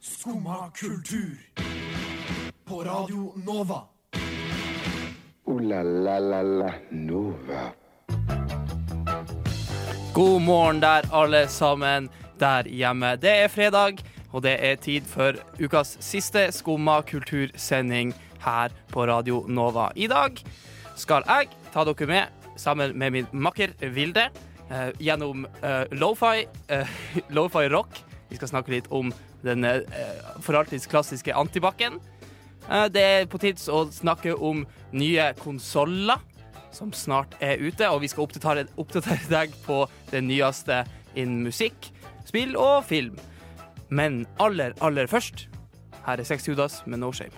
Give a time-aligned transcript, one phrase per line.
[0.00, 1.38] Skumma kultur.
[2.64, 3.82] På Radio Nova.
[5.44, 7.72] O-la-la-la-la Nova.
[10.14, 12.08] God morgen der, alle sammen
[12.40, 13.16] der hjemme.
[13.16, 13.98] Det er fredag,
[14.32, 19.90] og det er tid for ukas siste Skumma kultursending her på Radio Nova.
[19.96, 20.42] I dag
[20.96, 22.26] skal jeg ta dere med,
[22.56, 24.28] sammen med min makker Vilde,
[24.70, 26.98] eh, gjennom eh, lofi, eh,
[27.36, 28.07] lofi rock.
[28.28, 29.12] Vi skal snakke litt om
[29.44, 29.84] den eh,
[30.44, 31.98] for alltids klassiske antibac-en.
[32.68, 36.20] Eh, det er på tids å snakke om nye konsoller
[36.74, 40.82] som snart er ute, og vi skal oppdatere, oppdatere deg på det nyeste
[41.16, 41.90] innen musikk,
[42.28, 43.16] spill og film.
[43.88, 45.46] Men aller, aller først,
[46.04, 47.32] her er Sex Judas med No Shame.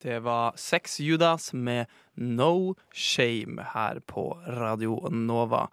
[0.00, 5.66] Det var Sex Judas med No Shame her på Radio Nova.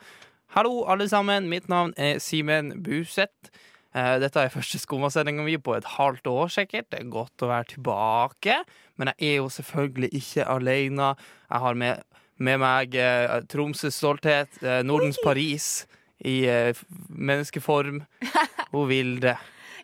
[0.55, 1.49] Hallo, alle sammen.
[1.51, 3.51] Mitt navn er Simen Buseth.
[3.97, 6.87] Eh, Dette er første skummasendinga mi på et halvt år, sikkert.
[6.91, 8.55] Det er godt å være tilbake.
[8.97, 11.11] Men jeg er jo selvfølgelig ikke alene.
[11.51, 12.03] Jeg har med,
[12.39, 15.85] med meg eh, Tromsøs stolthet, eh, Nordens Paris
[16.25, 18.01] i eh, menneskeform.
[18.73, 19.35] Hun Vilde.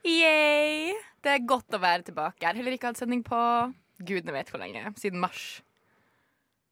[0.04, 0.94] Yay!
[1.24, 2.40] Det er godt å være tilbake.
[2.42, 3.38] Jeg har heller ikke hatt sending på
[4.04, 4.82] gudene vet hvor lenge.
[5.00, 5.62] Siden mars.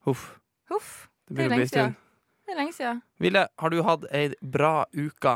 [0.08, 0.32] Huff.
[0.72, 1.08] Huff.
[1.30, 1.94] Det Det er begynner å bli lenge en stund.
[1.96, 2.08] siden.
[2.52, 2.98] Det er lenge siden.
[3.24, 5.32] Ville, har du hatt ei bra uke?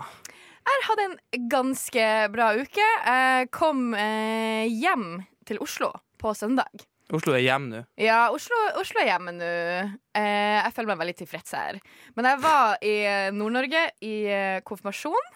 [0.67, 1.13] Jeg har hatt en
[1.47, 2.87] ganske bra uke.
[3.07, 6.83] Jeg kom eh, hjem til Oslo på søndag.
[7.15, 7.79] Oslo er hjem nå.
[8.03, 9.47] Ja, Oslo, Oslo er hjemme nå.
[10.11, 11.79] Eh, jeg føler meg veldig tilfreds her.
[12.19, 12.95] Men jeg var i
[13.37, 15.29] Nord-Norge i eh, konfirmasjon.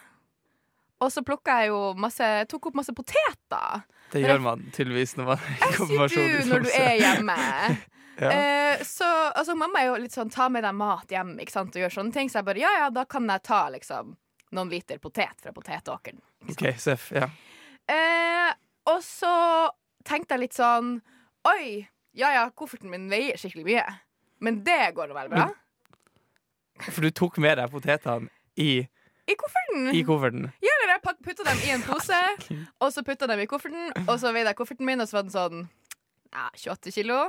[0.99, 3.85] Og så plukka jeg jo masse Tok opp masse poteter.
[4.11, 7.39] Det gjør man tydeligvis når man er i Jeg sier du når du er hjemme.
[8.19, 8.31] Ja.
[8.31, 11.75] Eh, så altså, mamma er jo litt sånn ta med deg mat hjem ikke sant,
[11.75, 12.31] og gjør sånne ting.
[12.31, 14.15] Så jeg bare ja, ja, da kan jeg ta liksom
[14.55, 16.21] noen liter potet fra potetåkeren.
[16.49, 17.29] OK, Sef, Ja.
[17.89, 18.51] Eh,
[18.89, 19.31] og så
[20.05, 20.99] tenkte jeg litt sånn
[21.49, 21.87] Oi,
[22.17, 23.85] ja ja, kofferten min veier skikkelig mye.
[24.43, 25.47] Men det går nå vel bra?
[26.87, 28.29] For du tok med deg potetene
[28.59, 28.83] i,
[29.27, 29.89] I kofferten?
[29.95, 30.47] i kofferten.
[30.63, 32.19] Ja, eller jeg putta dem i en pose,
[32.79, 35.27] og så putta dem i kofferten, og så veide jeg kofferten min, og så var
[35.27, 35.65] den sånn
[36.33, 37.21] ja, 28 kilo.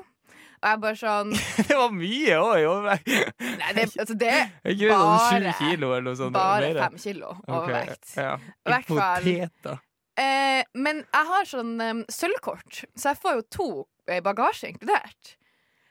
[0.60, 1.30] Og jeg bare sånn
[1.70, 2.88] Det var mye òg!
[3.00, 6.34] Nei, det, altså, det er Ikke sånn Bare- kilo eller noe sånt?
[6.36, 6.80] bare mer.
[6.88, 7.54] fem kilo overvekt.
[7.56, 8.16] overvekt.
[8.20, 8.34] Ja.
[8.68, 8.90] Hvert.
[8.90, 9.78] Poteter.
[10.20, 13.68] Eh, men jeg har sånn um, sølvkort, så jeg får jo to
[14.10, 15.36] i bagasje inkludert.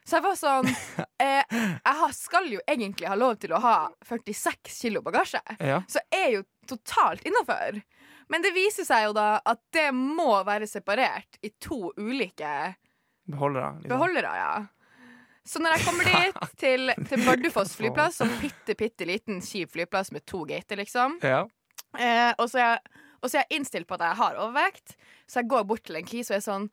[0.06, 0.68] Så jeg var sånn
[1.24, 5.42] eh, Jeg har, skal jo egentlig ha lov til å ha 46 kilo bagasje.
[5.58, 5.80] Ja.
[5.90, 7.82] Så jeg er jo totalt innafor.
[8.30, 12.52] Men det viser seg jo da at det må være separert i to ulike
[13.30, 13.72] Beholdere.
[13.80, 13.94] Liksom.
[13.94, 14.54] beholdere, ja.
[15.50, 20.14] Så når jeg kommer dit, til, til Bardufoss flyplass, som bitte, bitte liten, kjip flyplass
[20.16, 21.46] med to gater, liksom, Ja.
[21.98, 24.94] Eh, og, så jeg, og så er jeg innstilt på at jeg har overvekt,
[25.26, 26.68] så jeg går bort til en kis og er sånn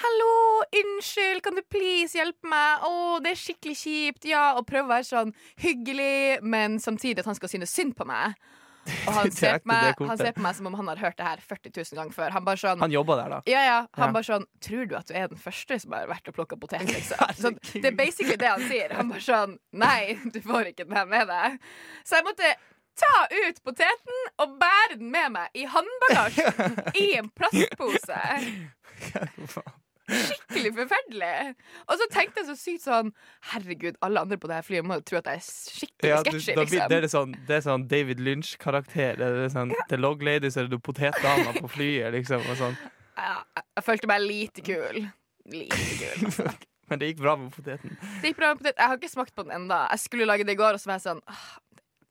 [0.00, 2.84] Hallo, unnskyld, kan du please hjelpe meg?
[2.86, 4.28] Å, det er skikkelig kjipt.
[4.30, 8.06] Ja, og prøve å være sånn hyggelig, men samtidig at han skal synes synd på
[8.08, 8.38] meg.
[9.06, 11.26] Og han ser, på meg, han ser på meg som om han har hørt det
[11.26, 12.30] her 40 000 ganger før.
[12.34, 13.40] Han bare sånn Han jobba der, da.
[13.50, 13.78] ja, ja.
[13.98, 14.12] Han Ja.
[14.16, 16.86] bare sånn Tror du at du er den første som har vært og plukka potet?
[16.88, 17.58] Liksom?
[17.82, 18.92] Det er basically det han sier.
[18.96, 21.60] Han bare sånn Nei, du får ikke den her med deg.
[22.08, 22.54] Så jeg måtte
[23.00, 28.18] ta ut poteten og bære den med meg i håndbagasjen i en plastpose.
[30.10, 31.54] Skikkelig forferdelig.
[31.86, 33.12] Og så tenkte jeg så sykt sånn
[33.52, 36.20] Herregud, alle andre på det her flyet må jo tro at jeg er skikkelig Ja,
[36.24, 36.88] sketchy, liksom.
[36.92, 39.20] det, er sånn, det er sånn David Lynch-karakter.
[39.20, 39.86] Det er sånn, ja.
[39.92, 42.44] The Log Ladies eller er du potetdama på flyet, liksom.
[42.58, 42.76] Sånn.
[43.20, 45.06] Ja, jeg, følte meg lite kul.
[45.50, 46.50] Lite kul, altså.
[46.90, 47.92] Men det gikk bra med poteten.
[48.18, 48.80] Det gikk bra med poteten.
[48.80, 50.90] Jeg har ikke smakt på den enda Jeg skulle lage det i går, og så
[50.90, 51.44] var jeg sånn «Åh,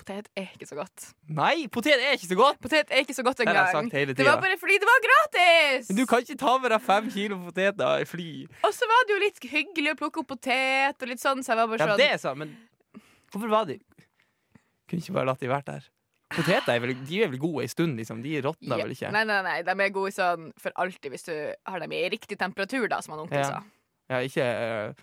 [0.09, 1.03] Potet er ikke så godt.
[1.37, 2.57] Nei, potet er ikke så godt!
[2.63, 3.89] Potet er ikke så godt engang.
[3.93, 5.91] Det var bare fordi det var gratis!
[5.93, 8.25] Du kan ikke ta med deg fem kilo poteter i fly.
[8.65, 11.53] Og så var det jo litt hyggelig å plukke opp potet, og litt sånn, så
[11.53, 13.77] jeg var bare sånn Ja, sånn det er sant, men hvorfor var de
[14.89, 15.85] Kunne ikke bare latt de vært der.
[16.33, 18.23] Poteter er vel, de er vel gode en stund, liksom.
[18.25, 18.85] De råtner Ja.
[18.87, 19.11] vel ikke?
[19.13, 21.35] Nei, nei, nei, de er gode sånn for alltid hvis du
[21.69, 23.43] har dem i riktig temperatur, da, som han onkel Ja.
[23.45, 23.61] sa.
[24.09, 24.93] Ja, ikke eh,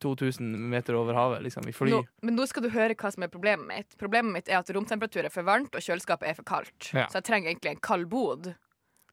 [0.00, 1.90] 2000 meter over havet, liksom, i fly.
[1.90, 3.96] Nå, men nå skal du høre hva som er problemet mitt.
[3.98, 6.90] Problemet mitt er at romtemperatur er for varmt, og kjøleskapet er for kaldt.
[6.92, 7.06] Ja.
[7.08, 8.54] Så jeg trenger egentlig en kald bod.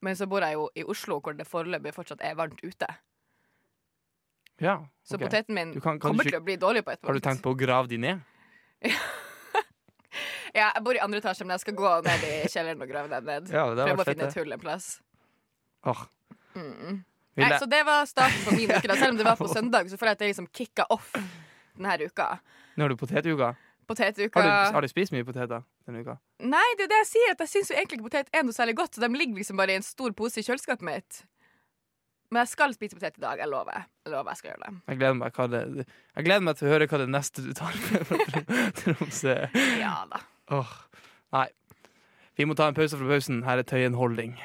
[0.01, 2.87] Men så bor jeg jo i Oslo, hvor det foreløpig fortsatt er varmt ute.
[4.59, 4.77] Ja,
[5.07, 7.07] Så poteten min kan- kan kommer ikke- til å bli dårlig på et punkt.
[7.07, 8.21] Har du tenkt på å grave de ned?
[10.55, 13.09] Ja, jeg bor i andre etasje, men jeg skal gå ned i kjelleren og grave
[13.11, 13.51] dem ned.
[13.53, 14.87] Ja, det har Prøve å finne et hull en plass.
[15.85, 15.99] Åh.
[16.55, 17.03] Mm.
[17.41, 18.85] Nei, så det var starten på min uke.
[18.87, 18.97] Da.
[18.99, 21.97] Selv om det var på søndag, så føler jeg at det liksom kicka off denne
[22.05, 22.29] uka.
[22.75, 23.53] Nå har du potetuka.
[23.89, 26.19] Potetuka Har du, har du spist mye poteter denne uka?
[26.45, 28.75] Nei, det er det jeg sier, at jeg syns egentlig ikke potet er noe særlig
[28.77, 31.23] godt, så de ligger liksom bare i en stor pose i kjøleskapet mitt.
[32.29, 33.87] Men jeg skal spise potet i dag, jeg lover.
[34.05, 34.73] Jeg lover jeg skal gjøre det.
[34.91, 35.87] Jeg gleder meg, det,
[36.19, 38.53] jeg gleder meg til å høre hva det neste du tar med
[38.83, 39.37] Tromsø.
[39.81, 40.21] Ja da.
[40.59, 40.75] Åh,
[41.33, 41.47] Nei.
[42.37, 43.41] Vi må ta en pause fra pausen.
[43.43, 44.37] Her er Tøyen Holding.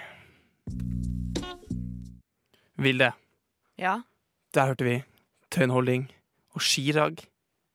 [2.77, 3.13] Vilde,
[3.79, 4.01] Ja.
[4.55, 5.03] der hørte vi
[5.51, 6.11] Tøyen Holding
[6.55, 7.17] og Chirag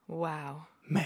[0.10, 0.62] Wow.
[0.88, 1.06] med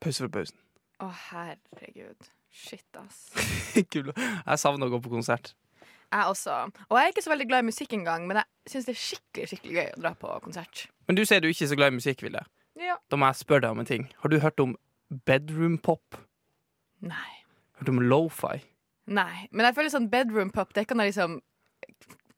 [0.00, 0.56] pause fra pausen.
[1.00, 2.28] Å, herregud.
[2.52, 3.30] Shit, ass.
[3.92, 4.12] Kul.
[4.14, 5.54] Jeg savner å gå på konsert.
[6.12, 6.52] Jeg også.
[6.90, 8.44] Og jeg er ikke så veldig glad i musikk engang, men jeg
[8.74, 10.82] syns det er skikkelig skikkelig gøy å dra på konsert.
[11.08, 12.44] Men du sier du ikke er så glad i musikk, Vilde.
[12.78, 12.98] Ja.
[13.10, 14.04] Da må jeg spørre deg om en ting.
[14.20, 14.76] Har du hørt om
[15.26, 16.18] bedroom pop?
[17.00, 17.30] Nei.
[17.80, 18.60] Hørt om lofi?
[19.06, 19.48] Nei.
[19.50, 21.40] Men jeg føler sånn bedroom pop, det kan jeg liksom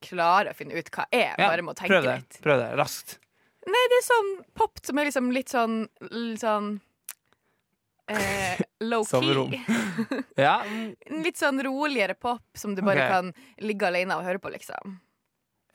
[0.08, 2.16] klare å finne ut hva er, bare må tenke prøv det.
[2.22, 2.40] litt.
[2.44, 3.18] Prøv det raskt.
[3.64, 5.78] Nei, det er sånn pop som er liksom litt sånn
[6.12, 6.74] Litt sånn
[8.12, 8.60] eh,
[8.90, 9.60] low-key.
[10.46, 10.58] Ja,
[11.24, 13.12] litt sånn roligere pop som du bare okay.
[13.14, 14.98] kan ligge alene og høre på, liksom.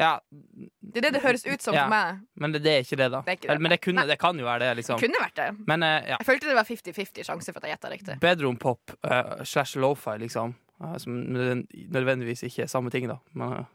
[0.01, 1.87] ja, Det er det det høres ut som Ja.
[1.87, 2.21] for meg.
[2.35, 3.23] men det, det er ikke det, da.
[3.25, 3.59] Det ikke det.
[3.63, 4.99] Men det, kunne, det kan jo være det, liksom.
[5.01, 5.49] Kunne vært det.
[5.65, 6.19] Men eh, ja.
[6.19, 8.19] Jeg følte det var 50-50 sjanse for at jeg gjetta riktig.
[8.21, 10.53] Bedroom pop uh, slash lofi, liksom.
[10.83, 13.17] Uh, som nødvendigvis ikke er samme ting, da.
[13.33, 13.65] Men eh,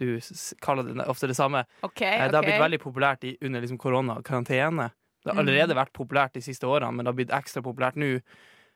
[0.00, 1.64] du kaller det ofte det samme.
[1.86, 4.90] Okay, Eh, Det har blitt veldig populært i, under liksom korona og karantene.
[5.22, 5.48] Det har Mhm.
[5.48, 8.20] allerede vært populært de siste årene, men det har blitt ekstra populært nå.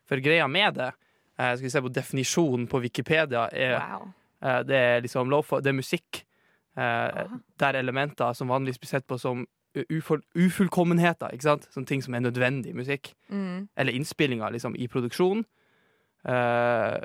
[0.07, 0.93] For greia med det,
[1.39, 4.13] eh, skal vi se på definisjonen på Wikipedia, er Wow.
[4.43, 5.31] eh, det er liksom
[5.63, 6.25] det er musikk
[6.77, 7.25] eh,
[7.59, 9.47] der elementer som vanligvis blir sett på som
[9.91, 11.69] ufull, ufullkommenheter, ikke sant?
[11.73, 13.69] Sånne ting som er nødvendig musikk Mm.
[13.77, 15.45] eller innspillinger liksom, i produksjon,
[16.25, 17.01] eh,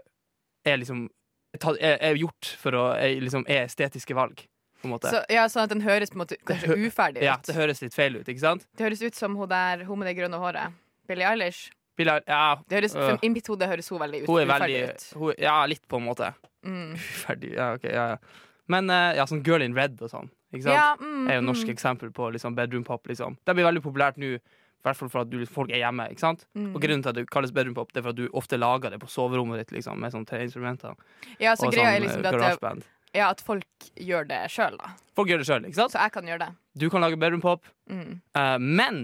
[0.66, 1.10] er liksom
[1.58, 2.86] er, gjort for å
[3.24, 4.46] liksom, er estetiske valg,
[4.82, 5.12] på en måte.
[5.12, 7.26] Så, ja, sånn at den høres på en måte kanskje uferdig ut.
[7.26, 8.68] ja, det høres litt feil ut, ikke sant?
[8.78, 10.78] Det høres ut som hun der, hun med det grønne håret.
[11.10, 11.70] Billie Eilish.
[12.00, 14.78] Billie, ja, Det høres, uh, I mitt hode høres hun veldig ut, hun er uferdig
[14.78, 15.08] veldig ut.
[15.20, 16.32] hun, Ja, litt, på en måte.
[16.64, 16.94] Mm.
[16.96, 17.52] Uferdig.
[17.58, 18.46] Ja, ok, ja, ja.
[18.70, 20.78] Men uh, ja, sånn Girl in Red og sånn, ikke sant?
[20.78, 23.10] Ja, mm, er jo norsk mm, eksempel på liksom bedroom pop.
[23.10, 23.36] Liksom.
[23.44, 24.38] Det blir veldig populært nå,
[24.80, 26.06] i hvert fall for at du, folk er hjemme.
[26.14, 26.46] ikke sant?
[26.56, 26.70] mm.
[26.72, 28.94] Og Grunnen til at det kalles bedroom pop, det er for at du ofte lager
[28.94, 30.96] det på soverommet ditt liksom, med sånne tre instrumenter.
[31.42, 32.88] Ja, så og greia er sånn liksom eh, at, det,
[33.18, 34.94] ja, at folk gjør det sjøl, da.
[35.20, 35.96] Folk gjør det sjøl, ikke sant?
[35.96, 36.50] Så jeg kan gjøre det.
[36.80, 38.20] Du kan lage bedroom pop, Mm.
[38.38, 38.98] Uh, men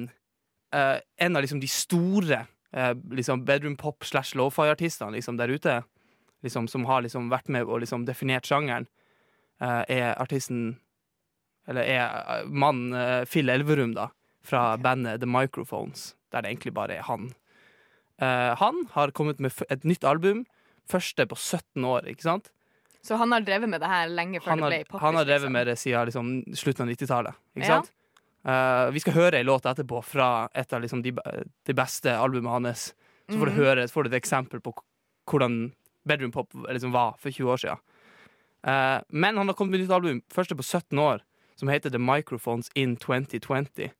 [0.69, 2.43] uh, en av liksom de store
[2.77, 5.79] uh, liksom bedroom pop slash lofi-artistene liksom, der ute,
[6.45, 8.85] liksom, som har liksom vært med og liksom definert sjangeren,
[9.57, 10.81] er artisten
[11.65, 14.09] Eller er mannen Phil Elverum, da,
[14.45, 17.31] fra bandet The Microphones, der det egentlig bare er han.
[18.21, 20.45] Uh, han har kommet med et nytt album,
[20.87, 22.51] første på 17 år, ikke sant?
[23.05, 25.01] Så han har drevet med det her lenge før har, det ble poppis?
[25.03, 25.53] han har drevet liksom.
[25.53, 27.35] med det siden liksom, slutten av 90-tallet.
[27.55, 27.75] Ikke Ja.
[27.81, 27.91] sant?
[28.45, 31.11] Eh, vi skal høre ei låt etterpå fra et av liksom, de,
[31.65, 32.93] de beste albumene hans.
[33.29, 33.57] Så får du Mhm.
[33.59, 34.73] høre får du et eksempel på
[35.27, 35.73] hvordan
[36.07, 37.77] bedroom pop liksom, var for 20 år siden.
[38.65, 41.21] Uh, men han har kommet med et nytt album, første på 17 år,
[41.55, 43.91] som heter The Microphones in 2020.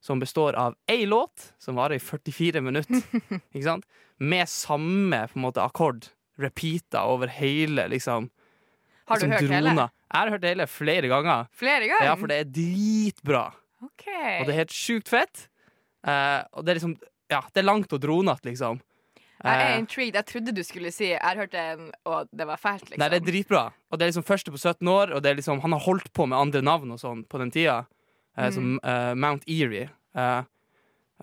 [0.00, 3.02] Som består av én låt som varer i 44 minutter,
[3.54, 3.86] ikke sant?
[4.18, 6.06] med samme på en måte, akkord
[6.40, 8.30] repeata over hele liksom,
[9.08, 9.74] Har du som hørt hele?
[9.76, 11.46] Jeg har hørt hele flere ganger.
[11.52, 12.06] Flere ganger?
[12.06, 13.42] Ja, for det er dritbra.
[13.84, 14.06] OK.
[14.08, 15.48] Og det er helt sjukt fett.
[16.06, 16.96] Eh, og det er liksom
[17.28, 18.78] Ja, det er langt og dronete, liksom.
[19.42, 20.14] Jeg er Eh, intrigued.
[20.14, 23.02] Jeg trodde du skulle si Jeg har hørt den, og det var fælt, liksom.
[23.02, 23.64] Nei, det er dritbra.
[23.90, 26.26] Og det er liksom første på 17 år, og det liksom, han har holdt på
[26.30, 27.82] med andre navn og sånn på den tida,
[28.36, 28.52] Mm.
[28.52, 29.88] som eh, Mount Erie.
[30.16, 30.42] Eh,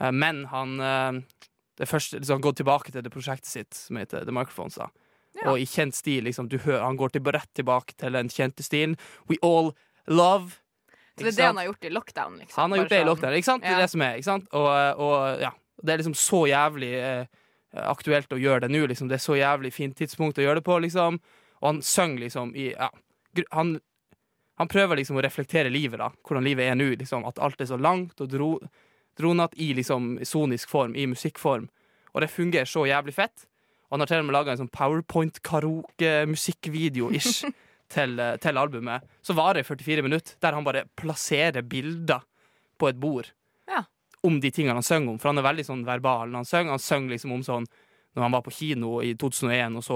[0.01, 1.21] eh, men han eh,
[1.77, 4.75] det første, liksom, gått tilbake til det prosjektet sitt som heter The Microphones.
[4.75, 4.89] da
[5.33, 5.51] Ja.
[5.51, 8.63] Og i kjent stil, liksom, du hører, han går til, rett tilbake til den kjente
[8.63, 8.97] stilen.
[9.29, 9.73] We all
[10.07, 10.59] love.
[11.17, 12.61] Så det er det han har gjort i lockdown, liksom.
[12.61, 13.63] Han har gjort det i sånn- lockdown, ikke sant?
[13.63, 14.47] Det er det som er, ikke sant?
[14.53, 15.51] Og, og ja,
[15.83, 17.25] det er liksom så jævlig eh,
[17.73, 19.09] aktuelt å gjøre det nå, liksom.
[19.09, 21.19] Det er så jævlig fint tidspunkt å gjøre det på, liksom.
[21.61, 22.89] Og han synger liksom i ja,
[23.51, 23.79] han,
[24.63, 26.07] han prøver liksom å reflektere livet, da.
[26.25, 27.25] Hvordan livet er nå, liksom.
[27.29, 28.49] At alt er så langt og dro,
[29.19, 31.65] dronete i liksom sonisk form, i musikkform.
[32.13, 33.37] Og det fungerer så jævlig fett.
[33.89, 37.43] Og han har til og med laga en sånn powerpoint-karaoke-musikkvideo-ish
[37.93, 39.01] til, eh, til albumet.
[39.21, 42.21] Så varer det 44 minutter, der han bare plasserer bilder
[42.79, 43.27] på et bord
[43.69, 43.83] Ja.
[44.23, 45.19] om de tingene han synger om.
[45.19, 46.71] For han er veldig sånn verbal han synger.
[46.75, 47.65] Han synger liksom om sånn
[48.13, 49.95] når han var på kino i 2001 og så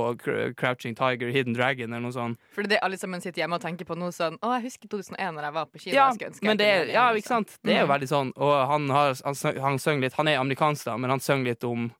[0.58, 2.40] Crouching Tiger, Hidden Dragon eller noe sånt.
[2.56, 5.36] Fordi det alle sammen sitter hjemme og tenker på nå sånn Å, jeg husker 2001
[5.38, 5.94] når jeg var på kino.
[5.94, 6.08] Ja,
[6.42, 7.46] men det er, ja, ikke liksom.
[7.46, 7.60] sant?
[7.62, 7.94] Det er jo Mm.
[7.94, 8.32] veldig sånn.
[8.42, 9.36] Og han har han,
[9.68, 11.92] han søng litt Han er amerikansk, da, men han søng litt om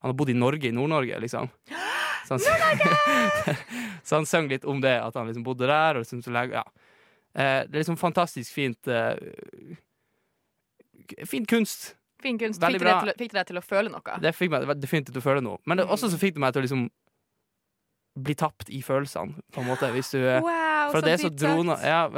[0.00, 1.50] Han har bodd i Norge, i Nord-Norge, liksom.
[2.28, 2.40] Så han,
[4.04, 5.96] så han søng litt om det, at han liksom bodde der.
[5.98, 6.62] Og liksom, så ja.
[7.34, 9.16] Eh, det er liksom fantastisk fint eh,
[11.26, 11.96] Fin kunst.
[12.20, 12.60] Fin kunst.
[12.60, 14.18] Fikk det, å- fikk det deg til å føle noe?
[14.20, 15.58] Det fikk meg definitivt til å føle noe.
[15.66, 15.92] Men det, Mm.
[15.94, 16.88] også så fikk det meg til å liksom
[18.18, 19.90] bli tapt i følelsene, på en måte.
[19.94, 22.08] Hvis du Wow, For det er så drona ja,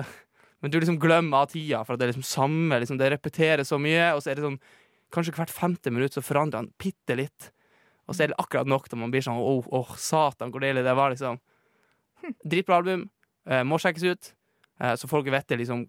[0.62, 3.78] Men du liksom glemmer av tida, for det er liksom samme liksom, Det repeterer så
[3.80, 4.61] mye, og så er det sånn
[5.12, 7.50] Kanskje hvert femte minutt så forandrer han bitte litt.
[8.09, 10.85] Og så er det akkurat nok til man blir sånn åh, åh, satan, hvor deilig
[10.87, 11.40] det var, liksom.
[12.23, 12.35] Hm.
[12.47, 13.11] Dritbra album.
[13.45, 14.33] Eh, må sjekkes ut.
[14.80, 15.88] Eh, så folk vet det, liksom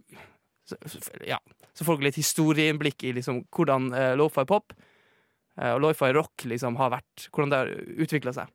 [1.27, 1.39] Ja.
[1.73, 6.45] Så får dere litt historieinnblikk i liksom hvordan eh, lofi pop eh, og lofi rock
[6.51, 7.71] liksom har vært Hvordan det har
[8.05, 8.51] utvikla seg.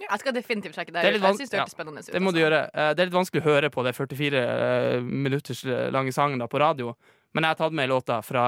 [0.00, 1.02] Ja, Jeg skal definitivt sjekke det.
[1.02, 1.64] Det Jeg synes det ja.
[1.66, 2.12] ut.
[2.12, 2.44] Det må du altså.
[2.44, 2.60] gjøre.
[2.74, 6.48] Eh, Det er litt vanskelig å høre på det 44 eh, minutters lange sangen da
[6.50, 6.96] på radio,
[7.32, 8.44] men jeg har tatt med låta fra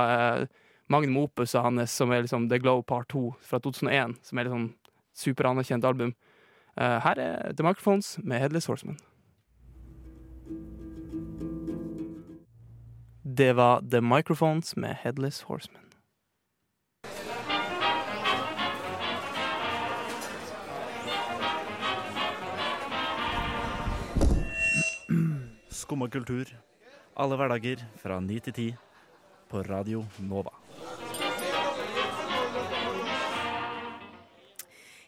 [0.93, 4.45] Magnum Magnum og hans, som er liksom The Glow Part 2 fra 2001, som er
[4.45, 4.71] et sånn
[5.17, 6.14] superanerkjent album.
[6.76, 8.99] Eh, Her er The Microphones med Headless Horseman.
[13.26, 15.83] Det var The Microphones med Headless Horseman.
[25.71, 26.45] Skumma kultur.
[27.16, 28.75] Alle hverdager fra 9 til 10
[29.49, 30.63] på Radio Nova.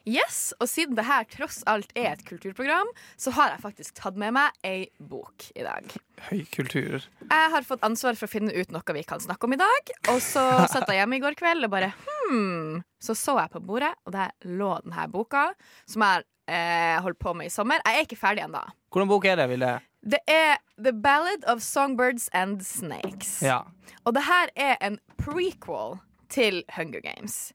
[0.06, 2.86] Yes, og siden det her tross alt er et kulturprogram,
[3.18, 5.96] så har jeg faktisk tatt med meg ei bok i dag.
[6.28, 7.02] Høy kultur.
[7.26, 9.90] Jeg har fått ansvar for å finne ut noe vi kan snakke om i dag.
[10.14, 12.84] Og så satt jeg hjemme i går kveld og bare hmm.
[13.02, 15.48] Så så jeg på bordet, og der lå denne boka,
[15.90, 17.82] som jeg eh, holdt på med i sommer.
[17.82, 18.62] Jeg er ikke ferdig ennå.
[18.94, 19.74] Hvordan bok er det, Ville?
[20.06, 23.40] Det er The Ballad of Songbirds and Snakes.
[23.42, 23.64] Ja.
[24.06, 25.98] Og det her er en prequel
[26.30, 27.50] til Hunger Games.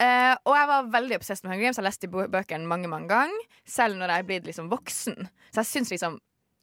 [0.00, 1.76] Eh, og jeg var veldig obsessed med Hunger Games.
[1.76, 5.28] Jeg leste de bøkene mange mange ganger, selv når jeg er blitt liksom voksen.
[5.52, 6.18] Så jeg syns liksom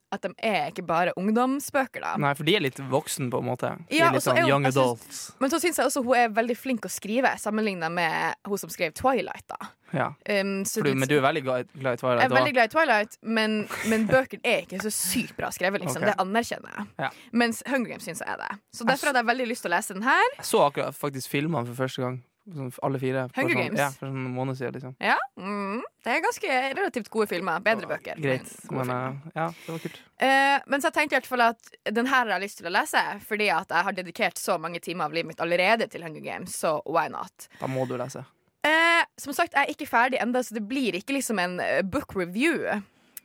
[0.10, 2.13] at de er ikke bare ungdomsbøker, da.
[2.15, 3.74] Nei, for de er litt voksen, på en måte.
[3.89, 5.34] De Ja, er litt sånn er hun- young jeg synes- adults.
[5.41, 8.70] Men så syns jeg også hun er veldig flink å skrive, sammenligna med hun som
[8.70, 9.44] skrev Twilight.
[9.50, 10.08] da Ja.
[10.39, 11.63] um, så du, men du er veldig glad, i
[11.98, 12.00] Twilight?
[12.22, 15.82] jeg er veldig glad i Twilight, men, men bøkene er ikke så sykt bra skrevet.
[15.82, 16.01] Liksom.
[16.01, 16.13] Okay.
[16.13, 16.88] Det anerkjenner jeg.
[17.00, 17.10] Ja.
[17.34, 18.60] Mens Hunger Games syns jeg er det.
[18.74, 20.24] Så derfor hadde jeg veldig lyst til å lese den her.
[20.38, 22.24] Jeg så akkurat faktisk filmene for første gang.
[22.48, 23.25] Sånn, alle fire.
[23.36, 23.80] Hunger sånn, Games?
[23.82, 24.94] Ja, for sånn en måned siden, liksom.
[25.04, 27.60] Ja, mm, Det er ganske relativt gode filmer.
[27.66, 28.16] Bedre bøker.
[28.24, 28.48] Greit.
[28.72, 30.00] men, Men eh, ja, det var kult.
[30.24, 32.70] Eh, men så jeg tenkte i hvert fall at den her har jeg lyst til
[32.70, 36.06] å lese, fordi at jeg har dedikert så mange timer av livet mitt allerede til
[36.08, 37.50] Hunger Games, så why not?
[37.60, 38.24] Da må du lese.
[38.63, 41.82] Eh, som sagt, jeg er ikke ferdig ennå, så det blir ikke liksom en eh,
[41.84, 42.63] book review.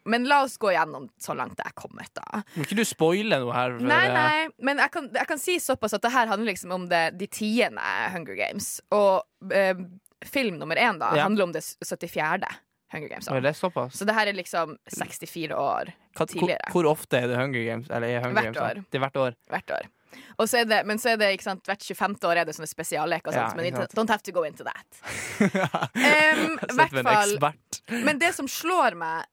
[0.05, 2.43] Men la oss gå gjennom så langt jeg er kommet, da.
[2.57, 3.77] Må ikke du spoile noe her?
[3.79, 6.89] Nei, nei, men jeg kan, jeg kan si såpass at det her handler liksom om
[6.91, 8.81] det, de tiende Hunger Games.
[8.91, 9.23] Og
[9.55, 9.75] eh,
[10.27, 11.23] film nummer én da Ja.
[11.29, 12.51] handler om det 74.
[12.93, 13.25] Hunger Games.
[13.27, 13.41] Da.
[13.41, 13.55] det.
[13.97, 16.73] Så det her er liksom 64 år Hva, hvor, tidligere.
[16.75, 17.89] hvor ofte er det Hunger Games?
[17.89, 18.85] Eller er Hunger Hvert Games, år.
[18.91, 19.37] Det er hvert år.
[19.49, 19.89] hvert år.
[20.37, 22.19] Og så er det, men så er det ikke sant, hvert 25.
[22.29, 23.95] år er det sånne spesialleker Ja, men sant.
[23.97, 24.85] don't have to go into that.
[25.97, 27.39] um, hvert fall-
[28.05, 29.25] Men det som slår meg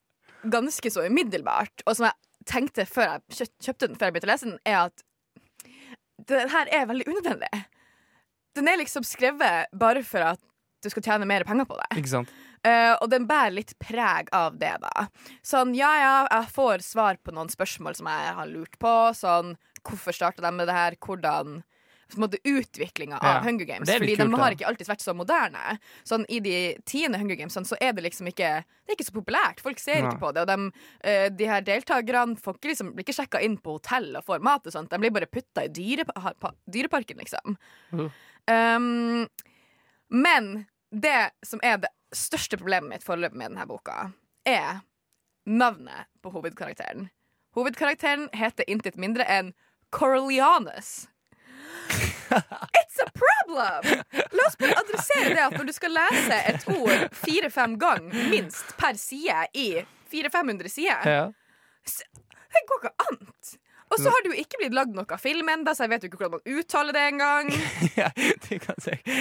[0.43, 4.34] ganske så umiddelbart, og som jeg tenkte før jeg kjøpte den, før jeg begynte å
[4.34, 5.05] lese den, er at
[6.29, 7.63] den her er veldig unødvendig.
[8.58, 10.41] Den er liksom skrevet bare for at
[10.84, 11.89] du skal tjene mer penger på det.
[12.00, 12.31] Ikke sant?
[12.60, 15.05] Uh, og den bærer litt preg av det, da.
[15.46, 18.93] Sånn, ja ja, jeg får svar på noen spørsmål som jeg har lurt på.
[19.15, 19.53] Sånn,
[19.88, 20.98] hvorfor starta de med det her?
[21.00, 21.62] Hvordan
[22.17, 23.87] utviklinga av Ja, Hunger Games.
[23.87, 25.77] det Fordi kult, de har ikke alltid vært så moderne.
[26.03, 29.13] Sånn, I de tiende Hunger Games så er det liksom ikke Det er ikke så
[29.13, 29.59] populært.
[29.61, 30.07] Folk ser ja.
[30.09, 30.41] ikke på det.
[30.41, 30.71] Og de,
[31.03, 34.73] eh, de her deltakerne liksom, blir ikke sjekka inn på hotell og får mat og
[34.73, 34.89] sånt.
[34.89, 37.57] De blir bare putta i dyrepa dyreparken, liksom.
[37.93, 38.09] Mm.
[38.49, 39.27] Um,
[40.09, 44.11] men det som er det største problemet mitt foreløpig med denne boka,
[44.49, 44.81] er
[45.45, 47.09] navnet på hovedkarakteren.
[47.57, 49.53] Hovedkarakteren heter intet mindre enn
[49.93, 51.07] Corleanus.
[52.79, 54.03] It's a problem!
[54.38, 58.75] La oss bare adressere det at når du skal lese et ord fire-fem ganger minst
[58.77, 59.67] per side i
[60.13, 61.25] 400-500 sider, Ja.
[62.53, 63.19] det går ikke an!
[63.89, 66.10] Og så har det jo ikke blitt lagd noe film ennå, så jeg vet jo
[66.12, 67.48] ikke hvordan man uttaler det engang.
[68.00, 69.15] ja, det kan jeg si.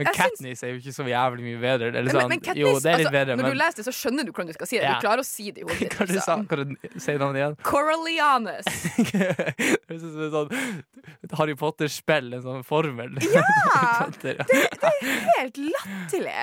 [0.00, 1.88] Men Jeg Katniss er jo ikke så jævlig mye bedre.
[1.90, 2.30] Eller Men, sånn.
[2.32, 4.24] men Katniss, jo, det er litt altså, bedre, når men du leser det, så skjønner
[4.24, 4.84] du hvordan du skal si det.
[4.86, 4.92] Ja.
[4.96, 5.96] Du klarer å si det i hodet ditt.
[5.98, 6.44] Hva sa Liksom.
[6.52, 7.56] Kan du si navnet igjen?
[7.68, 8.70] Corleanus.
[9.10, 13.16] Det høres ut som et sånn Harry Potter-spill, en sånn formel.
[13.24, 13.42] Ja!
[13.44, 14.06] Ja.
[14.20, 15.10] Det, det er
[15.40, 16.36] helt latterlig.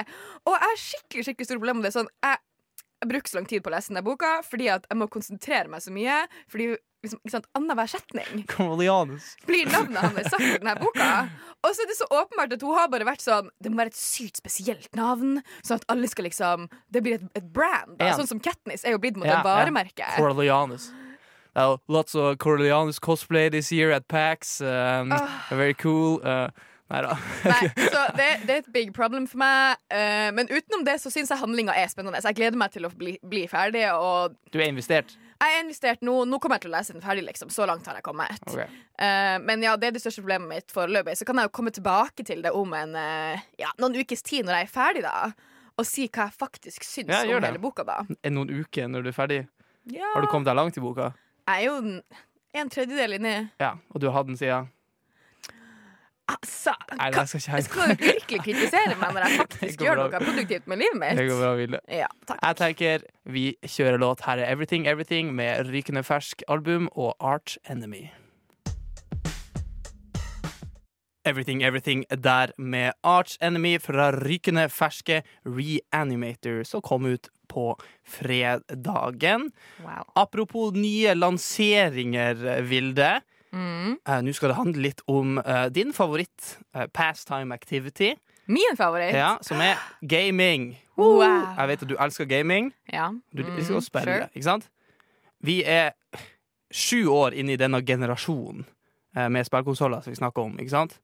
[0.46, 1.93] Og jeg har skikkelig skikkelig store problemer med det.
[1.98, 2.41] Sånn, jeg,
[2.97, 5.69] jeg bruker så lang tid på å lese denne boka fordi at jeg må konsentrere
[5.69, 6.19] meg så mye.
[6.49, 6.69] Fordi
[7.05, 9.29] liksom, ikke sant, Annenhver setning Corleanus.
[9.47, 11.09] blir navnet hans sagt i denne boka.
[11.61, 13.93] Og så er det så åpenbart at hun har bare vært sånn Det må være
[13.93, 17.97] et sykt spesielt navn, sånn at alle skal liksom Det blir et, et brand.
[17.99, 18.13] Da.
[18.17, 20.01] Sånn som Katniss er jo blitt mot yeah, et varemerke.
[20.05, 20.17] Yeah.
[21.57, 24.61] Er lots of Corleanus cosplay this year at PAX.
[24.61, 25.27] Um, uh.
[25.49, 26.21] Very cool.
[26.23, 26.49] Uh,
[26.88, 27.62] Nei
[27.94, 29.79] så det, det er et big problem for meg.
[29.91, 32.22] Uh, men utenom det så syns jeg handlinga er spennende.
[32.24, 33.84] Så jeg gleder meg til å bli, bli ferdig.
[33.96, 35.17] Og Du er investert?
[35.38, 36.15] jeg er investert nå.
[36.25, 37.51] Nå kommer jeg til å lese den ferdig, liksom.
[37.53, 38.41] Så langt har jeg kommet.
[38.50, 38.65] Okay.
[38.98, 41.17] Uh, men ja, det er det største problemet mitt foreløpig.
[41.20, 44.48] Så kan jeg jo komme tilbake til det om en, uh, ja, noen ukes tid
[44.48, 45.53] når jeg er ferdig, da.
[45.77, 48.00] Og si hva jeg faktisk syns Ja, om hele boka, da.
[48.25, 49.44] Er noen uker når du er ferdig?
[49.94, 51.12] Ja, Har du kommet deg langt i boka?
[51.48, 52.01] Jeg er jo en,
[52.58, 53.36] en tredjedel inni.
[53.62, 53.75] Ja.
[53.94, 54.72] Og du har hatt den siden?
[56.27, 60.67] Altså, Nei, jeg skal jeg skal virkelig kritisere meg når jeg faktisk gjør noe produktivt
[60.67, 61.39] med livet Det går mitt?
[61.39, 61.79] bra, Ville.
[61.88, 62.10] Ja.
[62.41, 64.25] Jeg tenker vi kjører låt.
[64.27, 68.10] Her er Everything Everything med rykende fersk album og Arch Enemy.
[71.27, 77.74] Everything Everything der med Arch Enemy fra rykende ferske Reanimator, som kom ut på
[78.07, 79.50] fredagen.
[79.84, 80.05] Wow.
[80.15, 83.17] Apropos nye lanseringer, Vilde.
[83.57, 83.95] Mm.
[84.05, 88.11] Uh, Nå skal det handle litt om uh, din favoritt, uh, pastime activity,
[88.47, 89.15] Min favoritt?
[89.17, 89.75] ja, som er
[90.07, 90.75] gaming.
[90.97, 91.21] Wow.
[91.57, 92.69] Jeg vet at du elsker gaming.
[92.93, 93.09] Ja.
[93.33, 94.29] Du Mm, elsker å spille, sure.
[94.35, 94.69] ikke sant?
[95.43, 95.91] Vi er
[96.73, 98.65] sju år inn i denne generasjonen
[99.31, 100.97] med spillkonsoller som vi snakker om, ikke sant?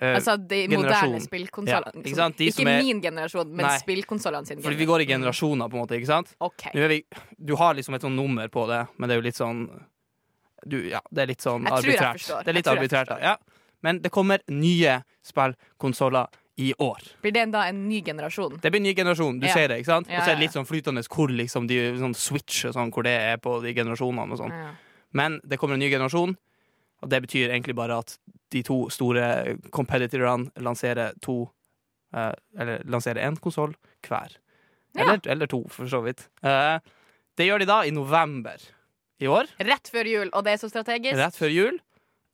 [0.00, 1.92] Altså de moderne spillkonsollene.
[2.00, 2.36] Ja, ikke sant?
[2.38, 4.62] De ikke er- min generasjon, men spillkonsollene sin.
[4.62, 6.34] fordi vi går i generasjoner, på en måte, ikke sant?
[6.40, 6.72] Okay.
[6.88, 7.04] Vi,
[7.44, 9.66] du har liksom et sånn nummer på det, men det er jo litt sånn
[10.66, 12.28] du, Ja, det er litt sånn Jeg arbitrært.
[12.44, 13.36] Det er litt arbitrært, ja.
[13.82, 16.26] Men det kommer nye spillkonsoller
[16.62, 17.00] i år.
[17.22, 18.58] Blir det da en ny generasjon?
[18.62, 19.54] Det blir en ny generasjon, du Ja.
[19.54, 20.08] ser det, ikke sant?
[20.08, 23.02] Og så er det litt sånn flytende hvor liksom de sånn switch og sånn, hvor
[23.02, 24.76] det er på de generasjonene og sånn.
[25.12, 26.36] Men det kommer en ny generasjon,
[27.02, 28.18] og det betyr egentlig bare at
[28.50, 31.50] de to store competitorene lanserer to
[32.14, 33.74] uh, Eller lanserer én konsoll
[34.06, 34.36] hver.
[34.94, 36.28] Eller, eller to, for så vidt.
[36.44, 36.78] Uh,
[37.36, 38.60] det gjør de da i november
[39.22, 39.48] i år.
[39.70, 41.16] Rett før jul, og det er så strategisk.
[41.18, 41.80] Rett før jul.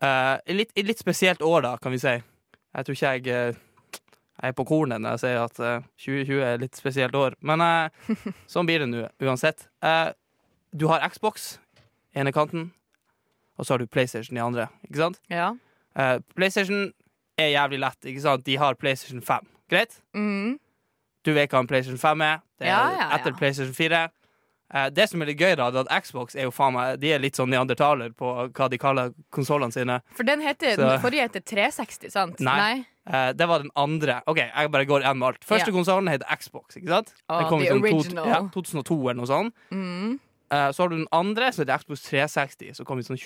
[0.02, 2.14] Uh, litt, litt spesielt år, da, kan vi si.
[2.18, 3.64] Jeg tror ikke jeg uh,
[4.38, 7.34] jeg er på kornet når jeg sier at uh, 2020 er et litt spesielt år.
[7.42, 8.10] Men uh,
[8.52, 9.66] sånn blir det nå, uansett.
[9.82, 10.14] Uh,
[10.70, 11.56] du har Xbox,
[12.14, 12.68] i ene kanten,
[13.58, 14.68] og så har du PlayStation i andre.
[14.86, 15.18] Ikke sant?
[15.32, 15.50] Ja.
[15.98, 16.92] Eh, PlayStation
[17.38, 18.04] er jævlig lett.
[18.04, 18.46] ikke sant?
[18.46, 19.48] De har PlayStation 5.
[19.70, 19.98] Greit?
[20.14, 20.58] Mm.
[21.26, 22.38] Du vet hva en PlayStation 5 er.
[22.58, 23.08] Det er ja, ja.
[23.16, 24.04] etter PlayStation 4.
[24.74, 27.08] Eh, det som er litt gøy, da, er at Xbox er jo faen meg De
[27.14, 30.00] er litt sånn neandertaler på hva de kaller konsollene sine.
[30.12, 32.40] For den, heter, Så- den forrige heter 360, sant?
[32.40, 32.84] Nei.
[33.08, 34.20] Eh, det var den andre.
[34.26, 35.40] OK, jeg bare går igjen med alt.
[35.44, 35.72] Første Ja.
[35.72, 36.76] konsollen heter Xbox.
[36.76, 37.14] ikke sant?
[37.30, 39.54] Oh, Den kom i sånn ja, 2002 eller noe sånt.
[39.72, 40.20] Mm.
[40.50, 43.18] Eh, så har du den andre, som heter Xbox 360, som kom i sånn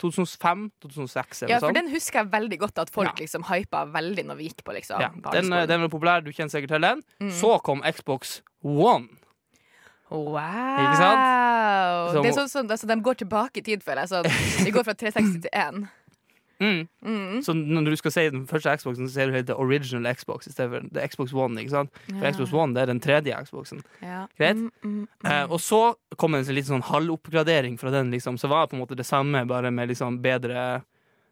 [0.00, 1.48] 2005-2006.
[1.48, 3.24] Ja, for den husker jeg veldig godt at folk Ja.
[3.24, 6.50] liksom hypa veldig når vi gikk på liksom, Ja, den, den var populær, du kjenner
[6.50, 7.02] sikkert til den.
[7.20, 7.30] Mm.
[7.32, 9.08] Så kom Xbox One.
[10.10, 12.10] Wow!
[12.12, 14.10] Så- det er sånn, sånn altså, De går tilbake i tid, føler jeg.
[14.10, 15.88] Sånn, de går fra 360 til 1.
[16.60, 16.88] Mm.
[17.02, 17.38] Mm.
[17.40, 20.50] Så når du skal si den første Xboxen, så sier du the original Xbox i
[20.52, 21.56] stedet for the Xbox One.
[21.56, 21.88] ikke sant?
[22.04, 22.32] For Ja.
[22.34, 23.80] Xbox One det er den tredje Xboxen.
[24.02, 24.26] Ja.
[24.36, 24.56] Greit.
[24.58, 25.30] Mm, mm, mm.
[25.30, 28.36] Eh, og så kom en litt sånn halvoppgradering fra den, liksom.
[28.36, 30.82] Så var det på en måte det samme, bare med liksom bedre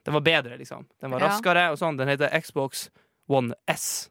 [0.07, 0.87] Den var bedre, liksom.
[0.99, 1.29] Den var Ja.
[1.29, 1.99] raskere og sånn.
[1.99, 2.89] Den heter Xbox
[3.29, 4.09] One S.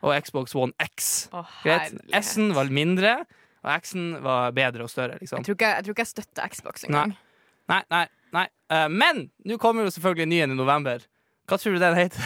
[0.00, 1.28] Og Xbox One X.
[1.32, 1.98] Oh, Greit?
[2.12, 3.26] S-en var mindre,
[3.60, 5.40] og X-en var bedre og større, liksom.
[5.40, 6.90] jeg tror, ikke, jeg tror ikke jeg støtter Xbox Nei.
[6.90, 7.16] engang.
[7.70, 8.46] Nei, nei, nei.
[8.72, 11.04] Eh, men nå kommer jo selvfølgelig nyen i november.
[11.50, 12.22] Hva tror du den heter?